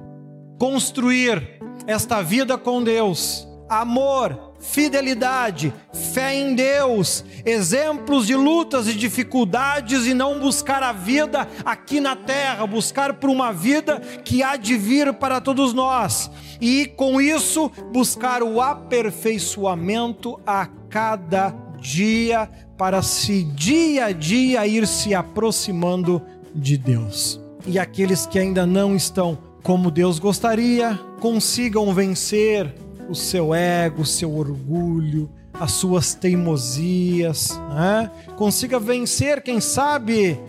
construir 0.58 1.60
esta 1.86 2.22
vida 2.22 2.58
com 2.58 2.84
Deus, 2.84 3.48
amor, 3.70 4.47
fidelidade, 4.72 5.74
fé 6.14 6.36
em 6.36 6.54
Deus, 6.54 7.24
exemplos 7.46 8.28
de 8.28 8.36
lutas 8.36 8.88
e 8.88 8.94
dificuldades 8.94 10.06
e 10.06 10.14
não 10.14 10.40
buscar 10.40 10.84
a 10.84 10.92
vida 10.92 11.48
aqui 11.64 12.00
na 12.00 12.16
terra, 12.16 12.68
buscar 12.68 13.14
por 13.14 13.30
uma 13.30 13.52
vida 13.52 14.00
que 14.24 14.44
há 14.44 14.56
de 14.56 14.78
vir 14.78 15.14
para 15.14 15.40
todos 15.40 15.74
nós 15.74 16.30
e 16.60 16.86
com 16.86 17.22
isso 17.22 17.72
buscar 17.92 18.44
o 18.44 18.62
aperfeiçoamento 18.62 20.40
a 20.46 20.68
cada 20.90 21.56
dia 21.80 22.50
para 22.78 23.02
se 23.02 23.44
dia 23.44 24.06
a 24.06 24.12
dia 24.12 24.68
ir 24.68 24.86
se 24.86 25.16
aproximando 25.16 26.22
de 26.54 26.78
Deus. 26.78 27.40
E 27.66 27.80
aqueles 27.80 28.26
que 28.26 28.38
ainda 28.38 28.66
não 28.66 28.96
estão 28.96 29.38
como 29.64 29.92
Deus 29.92 30.20
gostaria, 30.20 31.00
consigam 31.20 31.94
vencer 31.94 32.74
o 33.10 33.16
seu 33.16 33.54
ego, 33.54 34.02
o 34.02 34.06
seu 34.06 34.36
orgulho, 34.36 35.30
as 35.54 35.72
suas 35.72 36.14
teimosias, 36.14 37.60
né? 37.74 38.12
consiga 38.36 38.80
vencer, 38.80 39.42
quem 39.42 39.60
sabe, 39.60 40.40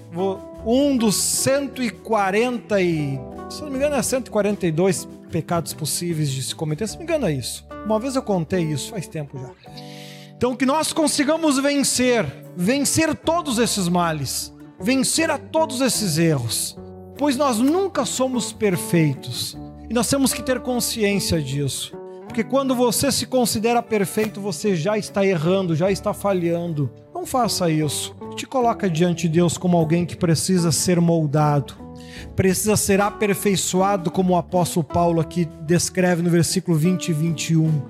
um 0.64 0.96
dos 0.96 1.14
140 1.16 2.80
e, 2.80 3.18
se 3.48 3.62
não 3.62 3.70
me 3.70 3.76
engano 3.76 3.96
é 3.96 4.02
142 4.02 5.09
pecados 5.30 5.72
possíveis 5.72 6.30
de 6.30 6.42
se 6.42 6.54
cometer, 6.54 6.86
se 6.86 6.94
não 6.94 7.00
me 7.00 7.04
engano 7.04 7.26
é 7.26 7.32
isso. 7.32 7.66
Uma 7.84 7.98
vez 7.98 8.16
eu 8.16 8.22
contei 8.22 8.64
isso, 8.64 8.90
faz 8.90 9.06
tempo 9.06 9.38
já. 9.38 9.50
Então 10.36 10.54
que 10.54 10.66
nós 10.66 10.92
consigamos 10.92 11.59
vencer, 11.59 12.26
vencer 12.56 13.14
todos 13.14 13.59
esses 13.59 13.88
males, 13.88 14.54
vencer 14.78 15.30
a 15.30 15.38
todos 15.38 15.80
esses 15.80 16.18
erros, 16.18 16.78
pois 17.16 17.36
nós 17.36 17.59
nunca 17.59 18.04
somos 18.04 18.52
perfeitos. 18.52 19.56
E 19.90 19.94
nós 19.94 20.09
temos 20.09 20.34
que 20.34 20.42
ter 20.42 20.61
consciência 20.61 21.40
disso. 21.40 21.97
Porque 22.29 22.45
quando 22.45 22.74
você 22.74 23.11
se 23.11 23.26
considera 23.26 23.83
perfeito, 23.83 24.41
você 24.41 24.76
já 24.76 24.97
está 24.97 25.26
errando, 25.26 25.74
já 25.74 25.91
está 25.91 26.12
falhando. 26.12 26.91
Não 27.12 27.26
faça 27.26 27.68
isso. 27.70 28.14
Te 28.37 28.47
coloca 28.47 28.89
diante 28.89 29.22
de 29.22 29.35
Deus 29.41 29.59
como 29.59 29.76
alguém 29.76 30.07
que 30.07 30.14
precisa 30.14 30.70
ser 30.70 31.01
moldado, 31.01 31.74
precisa 32.37 32.76
ser 32.76 33.01
aperfeiçoado, 33.01 34.11
como 34.11 34.35
o 34.35 34.37
apóstolo 34.37 34.85
Paulo 34.85 35.20
aqui 35.20 35.49
descreve 35.66 36.22
no 36.22 36.31
versículo 36.31 36.76
20 36.76 37.09
e 37.09 37.12
21. 37.12 37.83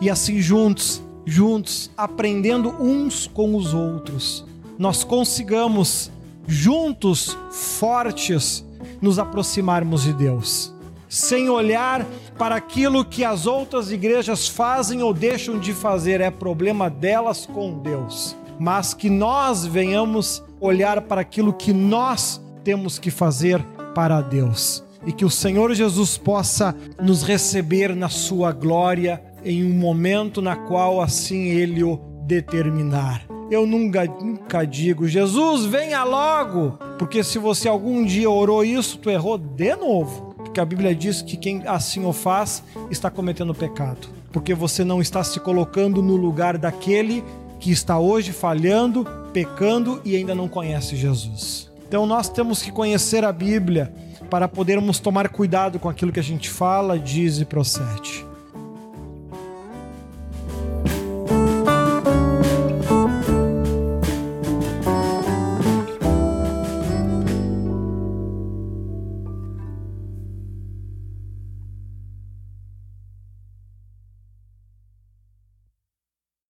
E 0.00 0.10
assim 0.10 0.40
juntos, 0.40 1.00
juntos, 1.24 1.90
aprendendo 1.96 2.70
uns 2.82 3.28
com 3.28 3.54
os 3.54 3.72
outros, 3.72 4.44
nós 4.76 5.04
consigamos 5.04 6.10
juntos, 6.48 7.38
fortes, 7.52 8.64
nos 9.00 9.18
aproximarmos 9.18 10.02
de 10.02 10.12
Deus, 10.12 10.71
sem 11.12 11.50
olhar 11.50 12.06
para 12.38 12.56
aquilo 12.56 13.04
que 13.04 13.22
as 13.22 13.44
outras 13.44 13.92
igrejas 13.92 14.48
fazem 14.48 15.02
ou 15.02 15.12
deixam 15.12 15.58
de 15.58 15.74
fazer, 15.74 16.22
é 16.22 16.30
problema 16.30 16.88
delas 16.88 17.44
com 17.44 17.78
Deus. 17.80 18.34
Mas 18.58 18.94
que 18.94 19.10
nós 19.10 19.66
venhamos 19.66 20.42
olhar 20.58 21.02
para 21.02 21.20
aquilo 21.20 21.52
que 21.52 21.70
nós 21.70 22.40
temos 22.64 22.98
que 22.98 23.10
fazer 23.10 23.62
para 23.94 24.22
Deus. 24.22 24.82
E 25.04 25.12
que 25.12 25.22
o 25.22 25.28
Senhor 25.28 25.74
Jesus 25.74 26.16
possa 26.16 26.74
nos 26.98 27.22
receber 27.22 27.94
na 27.94 28.08
sua 28.08 28.50
glória 28.50 29.22
em 29.44 29.62
um 29.70 29.78
momento 29.78 30.40
na 30.40 30.56
qual 30.56 31.02
assim 31.02 31.48
ele 31.48 31.84
o 31.84 32.00
determinar. 32.24 33.26
Eu 33.50 33.66
nunca, 33.66 34.06
nunca 34.06 34.64
digo, 34.64 35.06
Jesus, 35.06 35.66
venha 35.66 36.04
logo, 36.04 36.78
porque 36.98 37.22
se 37.22 37.38
você 37.38 37.68
algum 37.68 38.02
dia 38.02 38.30
orou 38.30 38.64
isso, 38.64 38.96
tu 38.96 39.10
errou 39.10 39.36
de 39.36 39.76
novo 39.76 40.31
porque 40.52 40.60
a 40.60 40.66
Bíblia 40.66 40.94
diz 40.94 41.22
que 41.22 41.34
quem 41.34 41.66
assim 41.66 42.04
o 42.04 42.12
faz 42.12 42.62
está 42.90 43.10
cometendo 43.10 43.54
pecado, 43.54 44.06
porque 44.30 44.52
você 44.52 44.84
não 44.84 45.00
está 45.00 45.24
se 45.24 45.40
colocando 45.40 46.02
no 46.02 46.14
lugar 46.14 46.58
daquele 46.58 47.24
que 47.58 47.70
está 47.70 47.98
hoje 47.98 48.32
falhando, 48.32 49.06
pecando 49.32 50.02
e 50.04 50.14
ainda 50.14 50.34
não 50.34 50.48
conhece 50.48 50.94
Jesus. 50.94 51.70
Então 51.88 52.04
nós 52.04 52.28
temos 52.28 52.60
que 52.60 52.70
conhecer 52.70 53.24
a 53.24 53.32
Bíblia 53.32 53.94
para 54.28 54.46
podermos 54.46 54.98
tomar 54.98 55.30
cuidado 55.30 55.78
com 55.78 55.88
aquilo 55.88 56.12
que 56.12 56.20
a 56.20 56.22
gente 56.22 56.50
fala, 56.50 56.98
diz 56.98 57.38
e 57.38 57.46
procede. 57.46 58.26